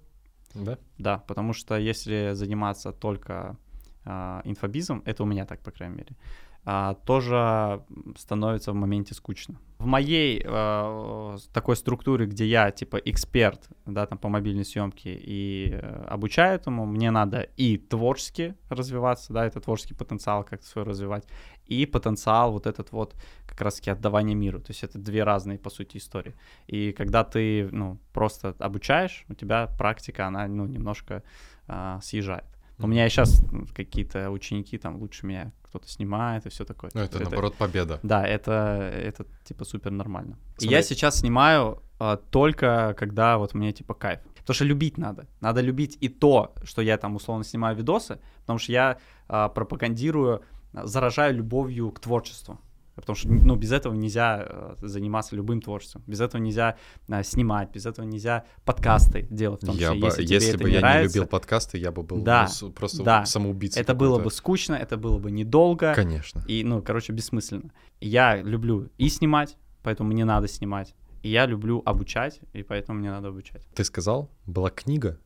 Да? 0.54 0.76
Да, 0.98 1.18
потому 1.18 1.52
что 1.52 1.78
если 1.78 2.32
заниматься 2.34 2.92
только 2.92 3.56
а, 4.04 4.42
инфобизом, 4.44 5.02
это 5.04 5.22
у 5.22 5.26
меня 5.26 5.46
так, 5.46 5.60
по 5.60 5.70
крайней 5.70 5.96
мере, 5.96 6.16
а, 6.64 6.94
тоже 6.94 7.82
становится 8.16 8.72
в 8.72 8.74
моменте 8.74 9.14
скучно. 9.14 9.58
В 9.78 9.86
моей 9.86 10.42
с- 10.44 11.46
такой 11.54 11.74
структуре, 11.74 12.26
где 12.26 12.44
я 12.46 12.70
типа 12.70 12.96
эксперт, 12.96 13.68
да, 13.86 14.06
там 14.06 14.18
по 14.18 14.28
мобильной 14.28 14.64
съемке 14.64 15.14
и 15.14 15.70
э, 15.72 16.04
обучаю 16.08 16.54
этому, 16.54 16.84
мне 16.84 17.10
надо 17.10 17.48
и 17.56 17.78
творчески 17.78 18.54
развиваться, 18.68 19.32
да, 19.32 19.46
это 19.46 19.60
творческий 19.60 19.94
потенциал 19.94 20.44
как-то 20.44 20.66
свой 20.66 20.84
развивать, 20.84 21.26
и 21.66 21.86
потенциал 21.86 22.52
вот 22.52 22.66
этот 22.66 22.92
вот 22.92 23.14
как 23.46 23.60
раз-таки 23.62 23.90
отдавания 23.90 24.34
миру. 24.34 24.60
То 24.60 24.70
есть 24.72 24.84
это 24.84 24.98
две 24.98 25.24
разные, 25.24 25.58
по 25.58 25.70
сути, 25.70 25.96
истории. 25.96 26.34
И 26.66 26.92
когда 26.92 27.24
ты, 27.24 27.68
ну, 27.72 27.98
просто 28.12 28.54
обучаешь, 28.58 29.24
у 29.28 29.34
тебя 29.34 29.66
практика, 29.78 30.26
она, 30.26 30.46
ну, 30.46 30.66
немножко 30.66 31.22
а, 31.66 32.00
съезжает. 32.02 32.44
У 32.82 32.86
меня 32.86 33.06
и 33.06 33.10
сейчас 33.10 33.42
какие-то 33.74 34.30
ученики 34.30 34.78
там 34.78 34.96
лучше 34.96 35.26
меня 35.26 35.52
кто-то 35.62 35.88
снимает 35.88 36.46
и 36.46 36.48
все 36.48 36.64
такое. 36.64 36.90
Ну, 36.94 37.00
это, 37.00 37.20
наоборот 37.20 37.54
победа. 37.54 38.00
Да, 38.02 38.26
это, 38.26 38.92
это 38.92 39.24
типа 39.44 39.64
супер 39.64 39.90
нормально. 39.92 40.36
И 40.56 40.62
Смотри. 40.62 40.76
я 40.76 40.82
сейчас 40.82 41.20
снимаю 41.20 41.82
а, 41.98 42.16
только 42.16 42.94
когда 42.98 43.38
вот 43.38 43.54
мне 43.54 43.72
типа 43.72 43.94
кайф. 43.94 44.20
Потому 44.38 44.54
что 44.54 44.64
любить 44.64 44.98
надо. 44.98 45.26
Надо 45.40 45.60
любить 45.60 45.96
и 46.00 46.08
то, 46.08 46.54
что 46.64 46.82
я 46.82 46.96
там 46.96 47.14
условно 47.14 47.44
снимаю 47.44 47.76
видосы, 47.76 48.18
потому 48.40 48.58
что 48.58 48.72
я 48.72 48.98
а, 49.28 49.48
пропагандирую, 49.48 50.42
а, 50.72 50.86
заражаю 50.86 51.36
любовью 51.36 51.92
к 51.92 52.00
творчеству. 52.00 52.58
Потому 53.00 53.16
что, 53.16 53.28
ну, 53.28 53.56
без 53.56 53.72
этого 53.72 53.94
нельзя 53.94 54.46
э, 54.48 54.74
заниматься 54.78 55.34
любым 55.36 55.60
творчеством. 55.60 56.02
Без 56.06 56.20
этого 56.20 56.40
нельзя 56.40 56.76
а, 57.08 57.22
снимать, 57.22 57.70
без 57.72 57.86
этого 57.86 58.04
нельзя 58.06 58.44
подкасты 58.64 59.26
делать. 59.30 59.62
В 59.62 59.66
том 59.66 59.76
Я 59.76 59.88
числе, 59.88 60.00
бы, 60.00 60.06
если, 60.06 60.22
если, 60.34 60.56
бы 60.56 60.70
я 60.70 60.80
нравится, 60.80 61.00
не 61.00 61.20
любил 61.22 61.26
подкасты, 61.28 61.78
я 61.78 61.90
бы 61.92 62.02
был 62.02 62.22
Да, 62.22 62.48
ну, 62.60 62.70
просто 62.70 63.02
да. 63.02 63.24
самоубийцей. 63.24 63.80
это 63.80 63.94
было 63.94 64.18
бы 64.18 64.30
скучно, 64.30 64.74
это 64.74 64.96
было 64.96 65.18
бы 65.18 65.30
недолго. 65.30 65.94
Конечно. 65.94 66.44
И, 66.46 66.62
ну, 66.64 66.82
короче, 66.82 67.12
бессмысленно. 67.12 67.70
Я 68.00 68.36
люблю 68.42 68.88
и 68.98 69.08
снимать, 69.08 69.56
поэтому 69.82 70.10
мне 70.12 70.24
надо 70.24 70.48
снимать. 70.48 70.94
И 71.22 71.28
я 71.28 71.46
люблю 71.46 71.82
обучать, 71.84 72.40
и 72.52 72.62
поэтому 72.62 72.98
мне 73.00 73.10
надо 73.10 73.28
обучать. 73.28 73.66
Ты 73.74 73.84
сказал, 73.84 74.30
была 74.46 74.70
книга 74.70 75.18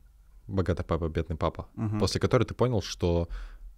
«Богатый 0.47 0.83
папа, 0.83 1.07
бедный 1.09 1.35
папа», 1.37 1.67
Мгм. 1.75 1.99
после 1.99 2.19
которой 2.19 2.43
ты 2.43 2.53
понял, 2.53 2.81
что 2.81 3.27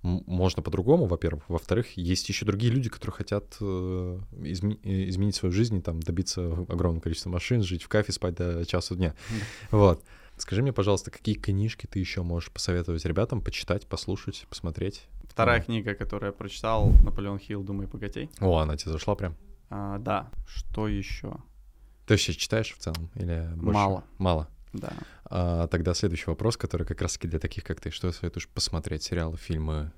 можно 0.01 0.61
по-другому, 0.61 1.05
во-первых. 1.05 1.43
Во-вторых, 1.49 1.97
есть 1.97 2.29
еще 2.29 2.45
другие 2.45 2.71
люди, 2.71 2.89
которые 2.89 3.15
хотят 3.15 3.57
э, 3.59 4.19
изме- 4.33 4.79
э, 4.83 5.09
изменить 5.09 5.35
свою 5.35 5.51
жизнь, 5.51 5.77
и, 5.77 5.81
там, 5.81 5.99
добиться 5.99 6.45
огромного 6.45 7.01
количества 7.01 7.29
машин, 7.29 7.63
жить 7.63 7.83
в 7.83 7.87
кафе, 7.89 8.11
спать 8.11 8.35
до 8.35 8.65
часу 8.65 8.95
дня. 8.95 9.13
Вот. 9.71 10.03
Скажи 10.37 10.61
мне, 10.61 10.71
пожалуйста, 10.71 11.09
какие 11.09 11.35
книжки 11.35 11.87
ты 11.87 11.99
еще 11.99 12.21
можешь 12.21 12.51
посоветовать 12.51 13.03
ребятам 13.05 13.41
почитать, 13.41 13.87
послушать, 13.87 14.45
посмотреть? 14.49 15.07
Вторая 15.23 15.59
Да. 15.59 15.65
книга, 15.65 15.93
которую 15.95 16.29
я 16.29 16.33
прочитал, 16.33 16.91
Наполеон 17.03 17.39
Хилл 17.39 17.63
«Думай 17.63 17.87
богатей». 17.87 18.29
О, 18.39 18.57
она 18.59 18.77
тебе 18.77 18.91
зашла 18.91 19.15
прям. 19.15 19.35
А, 19.69 19.97
да, 19.97 20.29
что 20.47 20.87
еще? 20.87 21.37
Ты 22.05 22.13
вообще 22.13 22.33
читаешь 22.33 22.73
в 22.73 22.77
целом 22.77 23.09
или 23.15 23.49
больше? 23.55 23.73
Мало. 23.73 24.03
Мало. 24.19 24.47
Да. 24.73 24.93
А, 25.25 25.67
тогда 25.67 25.93
следующий 25.93 26.29
вопрос, 26.29 26.57
который 26.57 26.85
как 26.85 27.01
раз-таки 27.01 27.27
для 27.27 27.39
таких, 27.39 27.63
как 27.63 27.79
ты. 27.79 27.91
Что 27.91 28.11
советуешь 28.11 28.47
посмотреть? 28.47 29.03
Сериалы, 29.03 29.37
фильмы? 29.37 29.91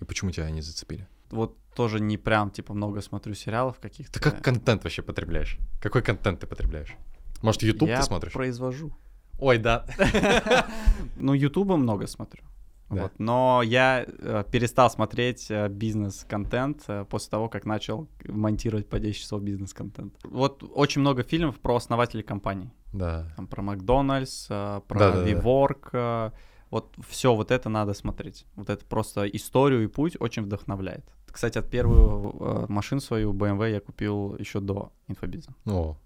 И 0.00 0.04
почему 0.04 0.30
тебя 0.30 0.46
они 0.46 0.62
зацепили? 0.62 1.06
Вот 1.30 1.56
тоже 1.74 2.00
не 2.00 2.16
прям, 2.16 2.50
типа, 2.50 2.74
много 2.74 3.00
смотрю 3.00 3.34
сериалов 3.34 3.78
каких-то. 3.80 4.12
Ты 4.12 4.20
как 4.20 4.42
контент 4.42 4.84
вообще 4.84 5.02
потребляешь? 5.02 5.58
Какой 5.80 6.02
контент 6.02 6.40
ты 6.40 6.46
потребляешь? 6.46 6.94
Может, 7.42 7.62
YouTube 7.62 7.88
я 7.88 8.00
ты 8.00 8.02
смотришь? 8.04 8.32
произвожу. 8.32 8.96
Ой, 9.38 9.58
да. 9.58 9.86
Ну, 11.16 11.34
Ютуба 11.34 11.76
много 11.76 12.06
смотрю. 12.06 12.44
Да. 12.90 13.02
Вот. 13.02 13.12
Но 13.18 13.62
я 13.64 14.04
э, 14.06 14.44
перестал 14.50 14.90
смотреть 14.90 15.50
э, 15.50 15.68
бизнес-контент 15.68 16.84
э, 16.86 17.04
после 17.08 17.30
того, 17.30 17.48
как 17.48 17.64
начал 17.64 18.08
монтировать 18.24 18.88
по 18.88 18.98
10 18.98 19.20
часов 19.20 19.42
бизнес-контент. 19.42 20.14
Вот 20.24 20.62
очень 20.74 21.00
много 21.00 21.22
фильмов 21.22 21.58
про 21.60 21.76
основателей 21.76 22.22
компаний. 22.22 22.70
Да. 22.94 23.26
Там 23.36 23.46
про 23.46 23.62
Макдональдс, 23.62 24.46
э, 24.50 24.80
про 24.88 24.98
Да-да-да. 24.98 25.30
WeWork. 25.30 25.88
э, 25.92 26.30
Вот 26.70 26.94
все 27.08 27.34
вот 27.34 27.50
это 27.50 27.68
надо 27.68 27.94
смотреть. 27.94 28.46
Вот 28.56 28.70
это 28.70 28.84
просто 28.86 29.26
историю 29.26 29.84
и 29.84 29.86
путь 29.88 30.16
очень 30.20 30.42
вдохновляет. 30.42 31.04
Кстати, 31.32 31.58
от 31.58 31.68
первую 31.70 32.34
э, 32.40 32.66
машину 32.68 33.00
свою 33.00 33.32
BMW 33.32 33.70
я 33.72 33.80
купил 33.80 34.36
еще 34.40 34.60
до 34.60 34.90
инфобиза. 35.08 35.50
О. 35.66 35.96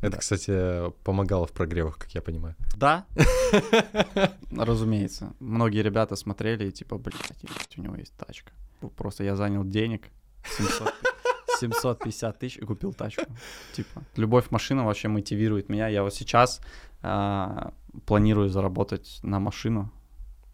Это, 0.00 0.10
Да. 0.12 0.18
кстати, 0.18 0.90
помогало 1.04 1.46
в 1.46 1.50
прогревах, 1.52 1.98
как 1.98 2.14
я 2.14 2.20
понимаю. 2.22 2.54
Да, 2.76 3.04
разумеется. 4.56 5.32
Многие 5.40 5.82
ребята 5.82 6.16
смотрели 6.16 6.68
и 6.68 6.72
типа, 6.72 6.98
блядь, 6.98 7.44
у 7.76 7.82
него 7.82 7.96
есть 7.96 8.14
тачка. 8.16 8.52
Просто 8.96 9.24
я 9.24 9.36
занял 9.36 9.64
денег 9.64 10.02
700, 10.56 10.94
750 11.60 12.38
тысяч 12.38 12.56
и 12.56 12.64
купил 12.64 12.92
тачку. 12.92 13.24
Типа, 13.74 14.02
любовь 14.16 14.48
к 14.48 14.50
машинам 14.50 14.86
вообще 14.86 15.08
мотивирует 15.08 15.68
меня. 15.68 15.88
Я 15.88 16.02
вот 16.02 16.14
сейчас 16.14 16.60
а, 17.02 17.72
планирую 18.06 18.48
заработать 18.48 19.20
на 19.22 19.38
машину 19.40 19.90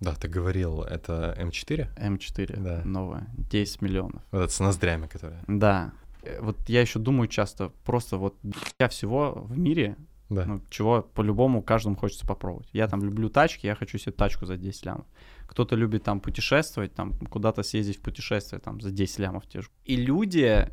Да, 0.01 0.15
ты 0.15 0.29
говорил, 0.29 0.83
это 0.83 1.35
М4? 1.41 1.89
М4 1.99 2.61
Да. 2.63 2.83
новая, 2.85 3.27
10 3.51 3.83
миллионов. 3.83 4.23
Вот 4.33 4.41
это 4.41 4.53
с 4.53 4.61
ноздрями, 4.61 5.07
которая. 5.07 5.43
Да. 5.49 5.93
Э, 6.23 6.41
Вот 6.43 6.57
я 6.69 6.81
еще 6.81 6.99
думаю 6.99 7.29
часто, 7.29 7.71
просто 7.85 8.17
вот 8.19 8.35
я 8.79 8.89
всего 8.89 9.33
в 9.49 9.59
мире, 9.59 9.97
Да. 10.31 10.45
ну, 10.47 10.61
чего 10.71 11.03
по-любому 11.03 11.63
каждому 11.63 11.97
хочется 11.97 12.27
попробовать. 12.27 12.69
Я 12.73 12.89
там 12.89 13.03
люблю 13.03 13.29
тачки, 13.29 13.67
я 13.67 13.75
хочу 13.75 13.99
себе 13.99 14.13
тачку 14.13 14.47
за 14.47 14.57
10 14.57 14.85
лямов. 14.87 15.07
Кто-то 15.47 15.77
любит 15.77 16.03
там 16.03 16.21
путешествовать, 16.21 16.95
там 16.95 17.13
куда-то 17.31 17.63
съездить 17.63 17.99
в 17.99 18.01
путешествие 18.03 18.61
там 18.61 18.81
за 18.81 18.91
10 18.91 19.19
лямов 19.21 19.47
те 19.47 19.61
же. 19.61 19.69
И 19.85 19.97
люди 19.97 20.69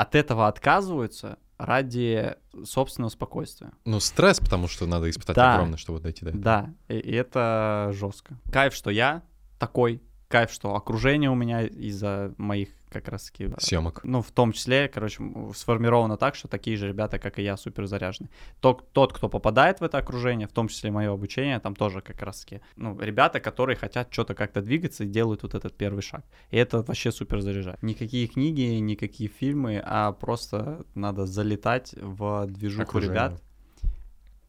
от 0.00 0.14
этого 0.14 0.48
отказываются 0.48 1.38
ради 1.58 2.34
собственного 2.64 3.10
спокойствия. 3.10 3.72
Ну, 3.84 4.00
стресс, 4.00 4.40
потому 4.40 4.66
что 4.66 4.86
надо 4.86 5.10
испытать 5.10 5.36
Да. 5.36 5.54
огромный, 5.54 5.76
чтобы 5.76 6.00
дойти 6.00 6.24
до 6.24 6.30
этого. 6.30 6.42
Да, 6.42 6.70
и, 6.88 6.94
и 6.98 7.12
это 7.12 7.90
жестко. 7.92 8.38
Кайф, 8.50 8.74
что 8.74 8.90
я 8.90 9.22
такой, 9.58 10.02
кайф, 10.30 10.52
что 10.52 10.76
окружение 10.76 11.28
у 11.28 11.34
меня 11.34 11.66
из-за 11.66 12.32
моих 12.38 12.68
как 12.88 13.08
раз 13.08 13.26
таки... 13.26 13.44
э, 13.44 13.54
Съемок. 13.58 14.00
Ну, 14.04 14.22
в 14.22 14.30
том 14.30 14.52
числе, 14.52 14.88
короче, 14.88 15.22
сформировано 15.54 16.16
так, 16.16 16.36
что 16.36 16.46
такие 16.48 16.76
же 16.76 16.88
ребята, 16.88 17.18
как 17.18 17.38
и 17.38 17.42
я, 17.42 17.56
супер 17.56 17.86
заряжены. 17.86 18.30
Тот, 18.60 18.92
тот, 18.92 19.12
кто 19.12 19.28
попадает 19.28 19.80
в 19.80 19.84
это 19.84 19.98
окружение, 19.98 20.46
в 20.46 20.52
том 20.52 20.68
числе 20.68 20.90
мое 20.92 21.12
обучение, 21.12 21.58
там 21.58 21.74
тоже 21.74 22.00
как 22.00 22.22
раз 22.22 22.40
таки, 22.40 22.60
ну, 22.76 22.98
ребята, 23.00 23.40
которые 23.40 23.76
хотят 23.76 24.12
что-то 24.12 24.34
как-то 24.34 24.62
двигаться 24.62 25.04
и 25.04 25.08
делают 25.08 25.42
вот 25.42 25.54
этот 25.54 25.76
первый 25.76 26.00
шаг. 26.02 26.24
И 26.50 26.56
это 26.56 26.82
вообще 26.82 27.10
супер 27.10 27.40
заряжает. 27.40 27.82
Никакие 27.82 28.28
книги, 28.28 28.62
никакие 28.62 29.28
фильмы, 29.28 29.82
а 29.84 30.12
просто 30.12 30.84
надо 30.94 31.26
залетать 31.26 31.94
в 32.00 32.46
движуху 32.46 32.82
Окружение. 32.82 33.14
ребят. 33.14 33.42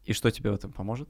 И 0.04 0.12
что 0.12 0.30
тебе 0.30 0.50
в 0.52 0.54
этом 0.54 0.72
поможет? 0.72 1.08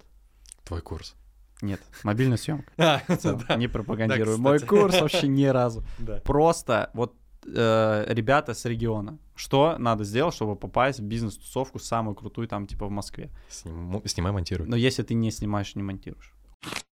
Твой 0.65 0.81
курс. 0.81 1.15
Нет, 1.63 1.81
мобильная 2.03 2.37
съемка. 2.37 2.71
А, 2.77 3.01
да. 3.49 3.57
Не 3.57 3.69
пропагандирую. 3.69 4.37
Да, 4.37 4.43
Мой 4.43 4.59
курс 4.61 5.01
вообще 5.01 5.29
ни 5.29 5.45
разу. 5.47 5.83
Да. 5.99 6.17
Просто 6.25 6.91
вот 6.93 7.15
э, 7.47 8.05
ребята 8.09 8.53
с 8.53 8.65
региона. 8.67 9.19
Что 9.35 9.77
надо 9.79 10.05
сделать, 10.05 10.35
чтобы 10.35 10.57
попасть 10.57 11.01
в 11.01 11.05
бизнес-тусовку 11.05 11.79
самую 11.79 12.15
крутую 12.15 12.49
там 12.49 12.67
типа 12.67 12.87
в 12.87 12.91
Москве? 12.91 13.31
Сним- 13.49 14.03
Снимай, 14.07 14.33
монтируй. 14.33 14.67
Но 14.69 14.77
если 14.77 15.03
ты 15.03 15.15
не 15.15 15.31
снимаешь, 15.31 15.75
не 15.75 15.83
монтируешь. 15.83 16.35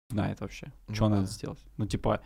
Знает 0.09 0.41
вообще, 0.41 0.73
что 0.93 1.05
Ну 1.05 1.11
надо 1.11 1.27
да. 1.27 1.33
сделать. 1.33 1.61
Ну 1.77 1.87
типа 1.87 2.21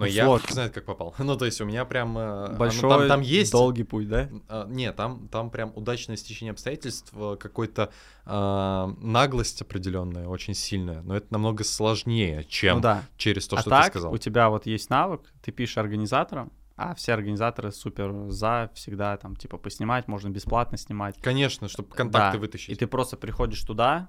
Но 0.00 0.06
ну, 0.06 0.12
я 0.12 0.24
сложно. 0.24 0.48
знает, 0.50 0.72
как 0.72 0.86
попал. 0.86 1.14
Ну, 1.18 1.36
то 1.36 1.44
есть 1.44 1.60
у 1.60 1.66
меня 1.66 1.84
прям... 1.84 2.16
э, 2.16 2.46
оно 2.46 2.56
большой, 2.56 2.90
там, 2.90 3.08
там 3.08 3.20
есть... 3.20 3.52
долгий 3.52 3.82
путь, 3.82 4.08
да? 4.08 4.30
А, 4.48 4.66
Не, 4.66 4.92
там, 4.92 5.28
там 5.28 5.50
прям 5.50 5.72
удачное 5.76 6.16
стечение 6.16 6.52
обстоятельств, 6.52 7.12
э, 7.14 7.36
какой-то 7.38 7.92
а, 8.24 8.94
наглость 8.98 9.60
определенная, 9.60 10.26
очень 10.26 10.54
сильная. 10.54 11.02
Но 11.02 11.16
это 11.16 11.26
намного 11.30 11.64
сложнее, 11.64 12.44
чем 12.48 12.76
ну 12.76 12.82
да. 12.82 13.02
через 13.18 13.46
то, 13.46 13.56
а 13.56 13.60
что 13.60 13.70
так 13.70 13.84
ты 13.84 13.90
сказал. 13.90 14.12
у 14.12 14.16
тебя 14.16 14.48
вот 14.48 14.64
есть 14.64 14.88
навык, 14.88 15.20
ты 15.42 15.52
пишешь 15.52 15.76
организаторам, 15.76 16.50
а 16.76 16.94
все 16.94 17.12
организаторы 17.12 17.72
супер 17.72 18.30
за, 18.30 18.70
всегда 18.74 19.18
там 19.18 19.36
типа 19.36 19.58
поснимать, 19.58 20.08
можно 20.08 20.30
бесплатно 20.30 20.78
снимать. 20.78 21.16
Конечно, 21.20 21.68
чтобы 21.68 21.90
контакты 21.94 22.38
Да, 22.38 22.40
вытащить. 22.40 22.70
И 22.70 22.74
ты 22.74 22.86
просто 22.86 23.18
приходишь 23.18 23.62
туда, 23.62 24.08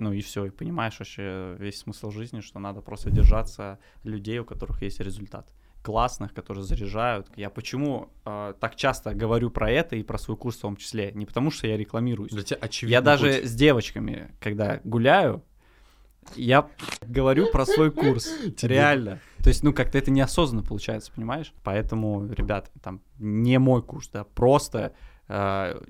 ну 0.00 0.12
и 0.12 0.20
все, 0.20 0.46
и 0.46 0.50
понимаешь 0.50 0.98
вообще 0.98 1.56
весь 1.58 1.78
смысл 1.78 2.10
жизни, 2.10 2.40
что 2.40 2.58
надо 2.58 2.80
просто 2.80 3.10
держаться 3.10 3.78
людей, 4.02 4.38
у 4.38 4.44
которых 4.44 4.82
есть 4.82 5.00
результат. 5.00 5.46
Классных, 5.82 6.34
которые 6.34 6.64
заряжают. 6.64 7.28
Я 7.36 7.48
почему 7.48 8.10
э, 8.26 8.54
так 8.60 8.76
часто 8.76 9.14
говорю 9.14 9.50
про 9.50 9.70
это 9.70 9.96
и 9.96 10.02
про 10.02 10.18
свой 10.18 10.36
курс 10.36 10.56
в 10.56 10.60
том 10.60 10.76
числе? 10.76 11.12
Не 11.12 11.24
потому, 11.24 11.50
что 11.50 11.66
я 11.66 11.76
рекламируюсь. 11.76 12.32
Для 12.32 12.42
тебя 12.42 12.58
очевидно. 12.60 12.92
Я 12.92 13.00
даже 13.00 13.46
с 13.46 13.54
девочками, 13.54 14.34
когда 14.40 14.80
гуляю, 14.84 15.42
я 16.36 16.68
говорю 17.00 17.50
про 17.50 17.64
свой 17.66 17.90
курс. 17.90 18.30
Реально. 18.62 19.20
То 19.42 19.48
есть, 19.48 19.62
ну, 19.62 19.72
как-то 19.72 19.96
это 19.96 20.10
неосознанно 20.10 20.62
получается, 20.62 21.12
понимаешь? 21.14 21.54
Поэтому, 21.62 22.26
ребята, 22.30 22.70
там 22.82 23.00
не 23.18 23.58
мой 23.58 23.82
курс, 23.82 24.08
да, 24.08 24.24
просто 24.24 24.92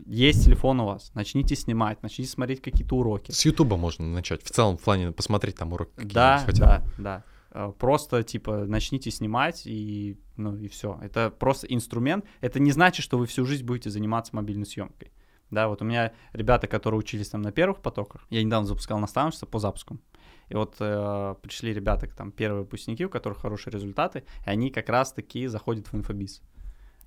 есть 0.06 0.44
телефон 0.44 0.80
у 0.80 0.86
вас, 0.86 1.12
начните 1.14 1.56
снимать, 1.56 2.02
начните 2.02 2.28
смотреть 2.28 2.60
какие-то 2.60 2.96
уроки. 2.96 3.30
С 3.30 3.44
Ютуба 3.46 3.76
можно 3.76 4.06
начать. 4.06 4.42
В 4.42 4.50
целом, 4.50 4.76
в 4.76 4.82
плане 4.82 5.12
посмотреть 5.12 5.56
там 5.56 5.72
урок 5.72 5.90
Да, 5.96 6.44
да, 6.52 6.82
да. 6.98 7.24
Э, 7.52 7.72
Просто, 7.78 8.22
типа, 8.22 8.66
начните 8.66 9.10
снимать, 9.10 9.62
и, 9.66 10.18
ну, 10.36 10.56
и 10.56 10.68
все. 10.68 10.98
Это 11.02 11.30
просто 11.30 11.66
инструмент. 11.66 12.24
Это 12.40 12.60
не 12.60 12.72
значит, 12.72 13.04
что 13.04 13.18
вы 13.18 13.26
всю 13.26 13.44
жизнь 13.44 13.64
будете 13.64 13.90
заниматься 13.90 14.34
мобильной 14.36 14.66
съемкой. 14.66 15.10
Да, 15.50 15.68
вот 15.68 15.82
у 15.82 15.84
меня 15.84 16.12
ребята, 16.32 16.68
которые 16.68 17.00
учились 17.00 17.28
там 17.28 17.42
на 17.42 17.50
первых 17.50 17.80
потоках, 17.80 18.24
я 18.30 18.42
недавно 18.42 18.66
запускал 18.66 18.98
наставничество 19.00 19.46
по 19.46 19.58
запускам. 19.58 20.00
И 20.48 20.54
вот 20.54 20.76
э, 20.80 21.34
пришли 21.42 21.74
ребята, 21.74 22.08
там, 22.08 22.30
первые 22.30 22.62
выпускники, 22.62 23.04
у 23.04 23.08
которых 23.08 23.38
хорошие 23.38 23.72
результаты, 23.72 24.24
и 24.46 24.50
они 24.50 24.70
как 24.70 24.88
раз-таки 24.88 25.46
заходят 25.46 25.88
в 25.88 25.94
инфобиз. 25.94 26.42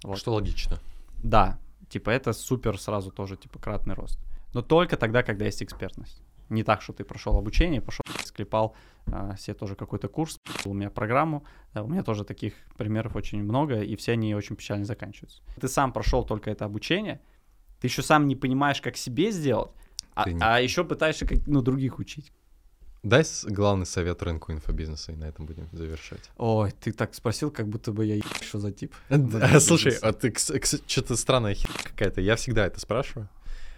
Вот. 0.04 0.18
Что 0.18 0.34
логично. 0.34 0.80
Да, 1.24 1.58
типа 1.94 2.10
это 2.10 2.34
супер 2.34 2.80
сразу 2.80 3.12
тоже, 3.12 3.38
типа, 3.38 3.60
кратный 3.60 3.94
рост. 3.96 4.20
Но 4.54 4.62
только 4.62 4.98
тогда, 4.98 5.24
когда 5.24 5.46
есть 5.46 5.64
экспертность. 5.64 6.22
Не 6.50 6.64
так, 6.64 6.82
что 6.82 6.94
ты 6.94 7.04
прошел 7.04 7.38
обучение, 7.38 7.82
пошел, 7.82 8.02
склепал 8.26 8.76
а, 9.08 9.36
себе 9.38 9.54
тоже 9.54 9.76
какой-то 9.76 10.08
курс, 10.08 10.40
у 10.66 10.74
меня 10.74 10.90
программу. 10.90 11.44
Да, 11.74 11.84
у 11.84 11.88
меня 11.88 12.04
тоже 12.04 12.24
таких 12.24 12.54
примеров 12.78 13.16
очень 13.16 13.44
много, 13.44 13.82
и 13.82 13.96
все 13.96 14.14
они 14.14 14.36
очень 14.36 14.56
печально 14.56 14.86
заканчиваются. 14.86 15.42
Ты 15.62 15.68
сам 15.68 15.92
прошел 15.94 16.26
только 16.26 16.52
это 16.52 16.66
обучение, 16.66 17.20
ты 17.80 17.88
еще 17.88 18.02
сам 18.02 18.28
не 18.28 18.36
понимаешь, 18.36 18.82
как 18.82 18.98
себе 18.98 19.32
сделать, 19.32 19.72
а, 20.16 20.30
не- 20.30 20.42
а 20.42 20.60
еще 20.60 20.84
пытаешься 20.84 21.26
как, 21.26 21.48
ну, 21.48 21.62
других 21.62 22.00
учить. 22.00 22.32
Дай 23.04 23.26
главный 23.48 23.86
совет 23.86 24.24
рынку 24.24 24.54
инфобизнеса, 24.54 25.12
и 25.12 25.16
на 25.16 25.26
этом 25.26 25.46
будем 25.46 25.68
завершать. 25.74 26.32
Ой, 26.38 26.72
ты 26.72 26.94
так 26.94 27.14
спросил, 27.14 27.52
как 27.52 27.68
будто 27.68 27.92
бы 27.92 28.06
я 28.06 28.22
что 28.42 28.60
за 28.60 28.72
тип. 28.72 28.94
Да, 29.10 29.60
Слушай, 29.60 29.98
а 30.02 30.14
ты 30.14 30.34
что-то 30.88 31.18
странная 31.18 31.54
херня 31.54 31.76
какая-то. 31.84 32.22
Я 32.22 32.38
всегда 32.38 32.66
это 32.66 32.80
спрашиваю. 32.80 33.28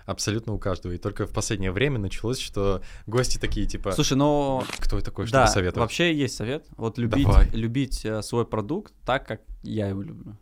Абсолютно 0.06 0.54
у 0.54 0.60
каждого. 0.60 0.94
И 0.94 1.00
только 1.00 1.26
в 1.26 1.34
последнее 1.34 1.72
время 1.72 1.98
началось, 1.98 2.38
что 2.38 2.84
гости 3.08 3.40
такие, 3.40 3.66
типа, 3.66 3.94
Слушай, 3.94 4.16
ну, 4.16 4.64
кто 4.78 5.02
такой, 5.02 5.26
что 5.26 5.38
да, 5.38 5.48
советовать? 5.48 5.82
вообще 5.82 6.14
есть 6.14 6.36
совет. 6.36 6.68
Вот 6.78 7.00
любить, 7.00 7.26
Давай. 7.26 7.50
любить 7.50 8.06
э, 8.06 8.22
свой 8.22 8.46
продукт 8.46 8.94
так, 9.04 9.26
как 9.28 9.42
я 9.64 9.88
его 9.88 10.04
люблю. 10.04 10.38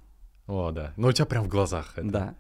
О, 0.48 0.72
да. 0.72 0.94
Ну, 0.98 1.08
у 1.08 1.12
тебя 1.14 1.26
прям 1.26 1.46
в 1.46 1.48
глазах 1.48 1.94
это. 1.96 2.08
Да. 2.10 2.36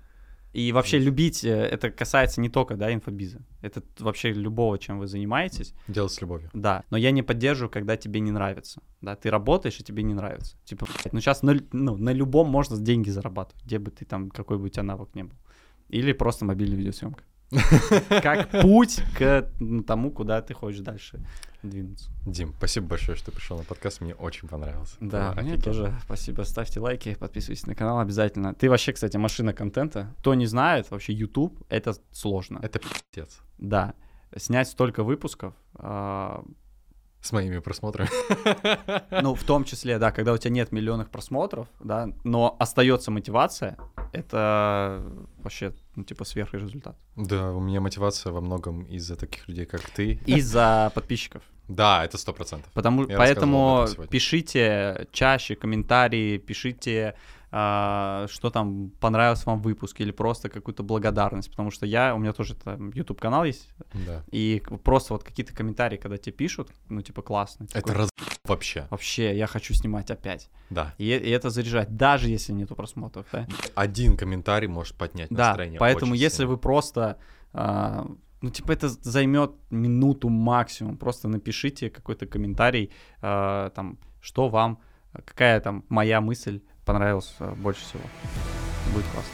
И 0.53 0.71
вообще 0.71 0.99
любить, 0.99 1.43
э, 1.43 1.49
это 1.49 1.89
касается 1.89 2.39
не 2.39 2.47
только, 2.47 2.75
да, 2.75 2.93
инфобиза. 2.93 3.39
Это 3.61 3.81
вообще 3.97 4.31
любого, 4.31 4.77
чем 4.77 4.99
вы 4.99 5.07
занимаетесь. 5.07 5.73
Делать 5.87 6.11
с 6.11 6.21
любовью. 6.21 6.51
Да, 6.53 6.83
но 6.91 6.97
я 6.97 7.09
не 7.09 7.23
поддерживаю, 7.23 7.71
когда 7.71 7.97
тебе 7.97 8.19
не 8.19 8.31
нравится. 8.31 8.81
Да, 9.01 9.15
ты 9.15 9.31
работаешь, 9.31 9.79
и 9.79 9.83
тебе 9.83 10.03
не 10.03 10.13
нравится. 10.13 10.55
Типа, 10.63 10.87
ну 11.11 11.19
сейчас 11.19 11.41
на, 11.41 11.57
ну, 11.71 11.97
на 11.97 12.11
любом 12.11 12.49
можно 12.49 12.77
деньги 12.77 13.09
зарабатывать, 13.09 13.65
где 13.65 13.79
бы 13.79 13.89
ты 13.89 14.05
там, 14.05 14.29
какой 14.29 14.59
бы 14.59 14.65
у 14.65 14.69
тебя 14.69 14.83
навык 14.83 15.09
не 15.15 15.23
был. 15.23 15.35
Или 15.89 16.13
просто 16.13 16.45
мобильная 16.45 16.77
видеосъемка. 16.77 17.23
Как 18.21 18.49
путь 18.61 19.01
к 19.17 19.49
ну, 19.59 19.83
тому, 19.83 20.11
куда 20.11 20.41
ты 20.41 20.53
хочешь 20.53 20.81
дальше 20.81 21.19
двинуться. 21.69 22.09
Дим, 22.25 22.53
спасибо 22.57 22.87
большое, 22.87 23.17
что 23.17 23.31
пришел 23.31 23.57
на 23.57 23.63
подкаст, 23.63 24.01
мне 24.01 24.13
очень 24.15 24.47
понравился. 24.47 24.95
Да, 24.99 25.31
Было 25.33 25.41
мне 25.41 25.53
офигенно. 25.53 25.63
тоже 25.63 25.99
спасибо. 26.03 26.41
Ставьте 26.43 26.79
лайки, 26.79 27.15
подписывайтесь 27.15 27.65
на 27.65 27.75
канал 27.75 27.99
обязательно. 27.99 28.53
Ты 28.53 28.69
вообще, 28.69 28.93
кстати, 28.93 29.17
машина 29.17 29.53
контента. 29.53 30.13
Кто 30.19 30.33
не 30.33 30.45
знает, 30.45 30.89
вообще 30.91 31.13
YouTube— 31.13 31.57
это 31.69 31.95
сложно. 32.11 32.59
Это 32.61 32.79
пиздец. 32.79 33.39
Да. 33.57 33.93
Снять 34.35 34.67
столько 34.67 35.03
выпусков, 35.03 35.53
а, 35.75 36.43
С 37.21 37.31
моими 37.31 37.59
просмотрами. 37.59 38.09
ну, 39.21 39.35
в 39.35 39.43
том 39.43 39.63
числе, 39.63 39.99
да, 39.99 40.11
когда 40.11 40.33
у 40.33 40.37
тебя 40.37 40.51
нет 40.51 40.71
миллионных 40.71 41.09
просмотров, 41.09 41.67
да, 41.79 42.09
но 42.23 42.55
остается 42.59 43.11
мотивация, 43.11 43.77
это 44.11 45.05
вообще, 45.37 45.73
ну, 45.95 46.03
типа, 46.03 46.25
сверхрезультат. 46.25 46.97
Да, 47.15 47.51
у 47.51 47.59
меня 47.59 47.79
мотивация 47.79 48.33
во 48.33 48.41
многом 48.41 48.83
из-за 48.83 49.15
таких 49.15 49.47
людей, 49.47 49.65
как 49.65 49.81
ты. 49.89 50.19
Из-за 50.25 50.91
подписчиков. 50.95 51.43
Да, 51.67 52.03
это 52.05 52.17
сто 52.17 52.33
процентов. 52.33 52.71
Потому, 52.73 53.07
Я 53.07 53.17
поэтому 53.17 53.87
пишите 54.09 55.07
чаще 55.11 55.55
комментарии, 55.55 56.37
пишите, 56.37 57.15
а, 57.55 58.25
что 58.29 58.49
там 58.49 58.89
понравился 58.99 59.43
вам 59.45 59.61
выпуск 59.61 60.01
или 60.01 60.11
просто 60.11 60.49
какую-то 60.49 60.81
благодарность, 60.83 61.49
потому 61.51 61.69
что 61.71 61.85
я, 61.85 62.15
у 62.15 62.17
меня 62.17 62.33
тоже 62.33 62.55
там 62.55 62.89
YouTube 62.91 63.21
канал 63.21 63.43
есть, 63.45 63.69
Да. 63.93 64.23
и 64.31 64.61
просто 64.83 65.13
вот 65.13 65.23
какие-то 65.23 65.53
комментарии, 65.53 65.97
когда 65.97 66.17
тебе 66.17 66.33
пишут, 66.33 66.71
ну 66.89 67.01
типа 67.01 67.21
классно, 67.21 67.65
Это 67.65 67.73
такой, 67.73 67.93
раз 67.93 68.09
вообще. 68.43 68.87
вообще 68.89 69.37
я 69.37 69.45
хочу 69.45 69.75
снимать 69.75 70.09
опять, 70.09 70.49
Да. 70.71 70.95
и, 70.97 71.05
и 71.09 71.29
это 71.29 71.51
заряжает, 71.51 71.95
даже 71.95 72.27
если 72.27 72.53
нету 72.53 72.75
просмотров, 72.75 73.27
да. 73.31 73.47
Один 73.75 74.17
комментарий 74.17 74.67
может 74.67 74.95
поднять 74.95 75.29
Да, 75.29 75.49
настроение. 75.49 75.79
поэтому 75.79 76.15
если 76.15 76.37
сильно. 76.37 76.51
вы 76.53 76.57
просто, 76.57 77.19
а, 77.53 78.07
ну 78.43 78.49
типа 78.49 78.73
это 78.73 78.89
займет 78.89 79.51
минуту 79.71 80.27
максимум, 80.27 80.97
просто 80.97 81.29
напишите 81.29 81.89
какой-то 81.89 82.25
комментарий, 82.25 82.91
а, 83.21 83.69
там, 83.69 83.97
что 84.21 84.49
вам, 84.49 84.79
какая 85.13 85.61
там 85.61 85.85
моя 85.87 86.19
мысль 86.19 86.61
понравилась 86.85 87.33
а, 87.39 87.55
больше 87.55 87.81
всего. 87.81 88.03
Будет 88.93 89.05
классно. 89.05 89.31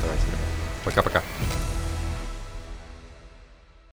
Давайте, 0.00 0.26
ребят. 0.26 0.40
Пока-пока. 0.86 1.22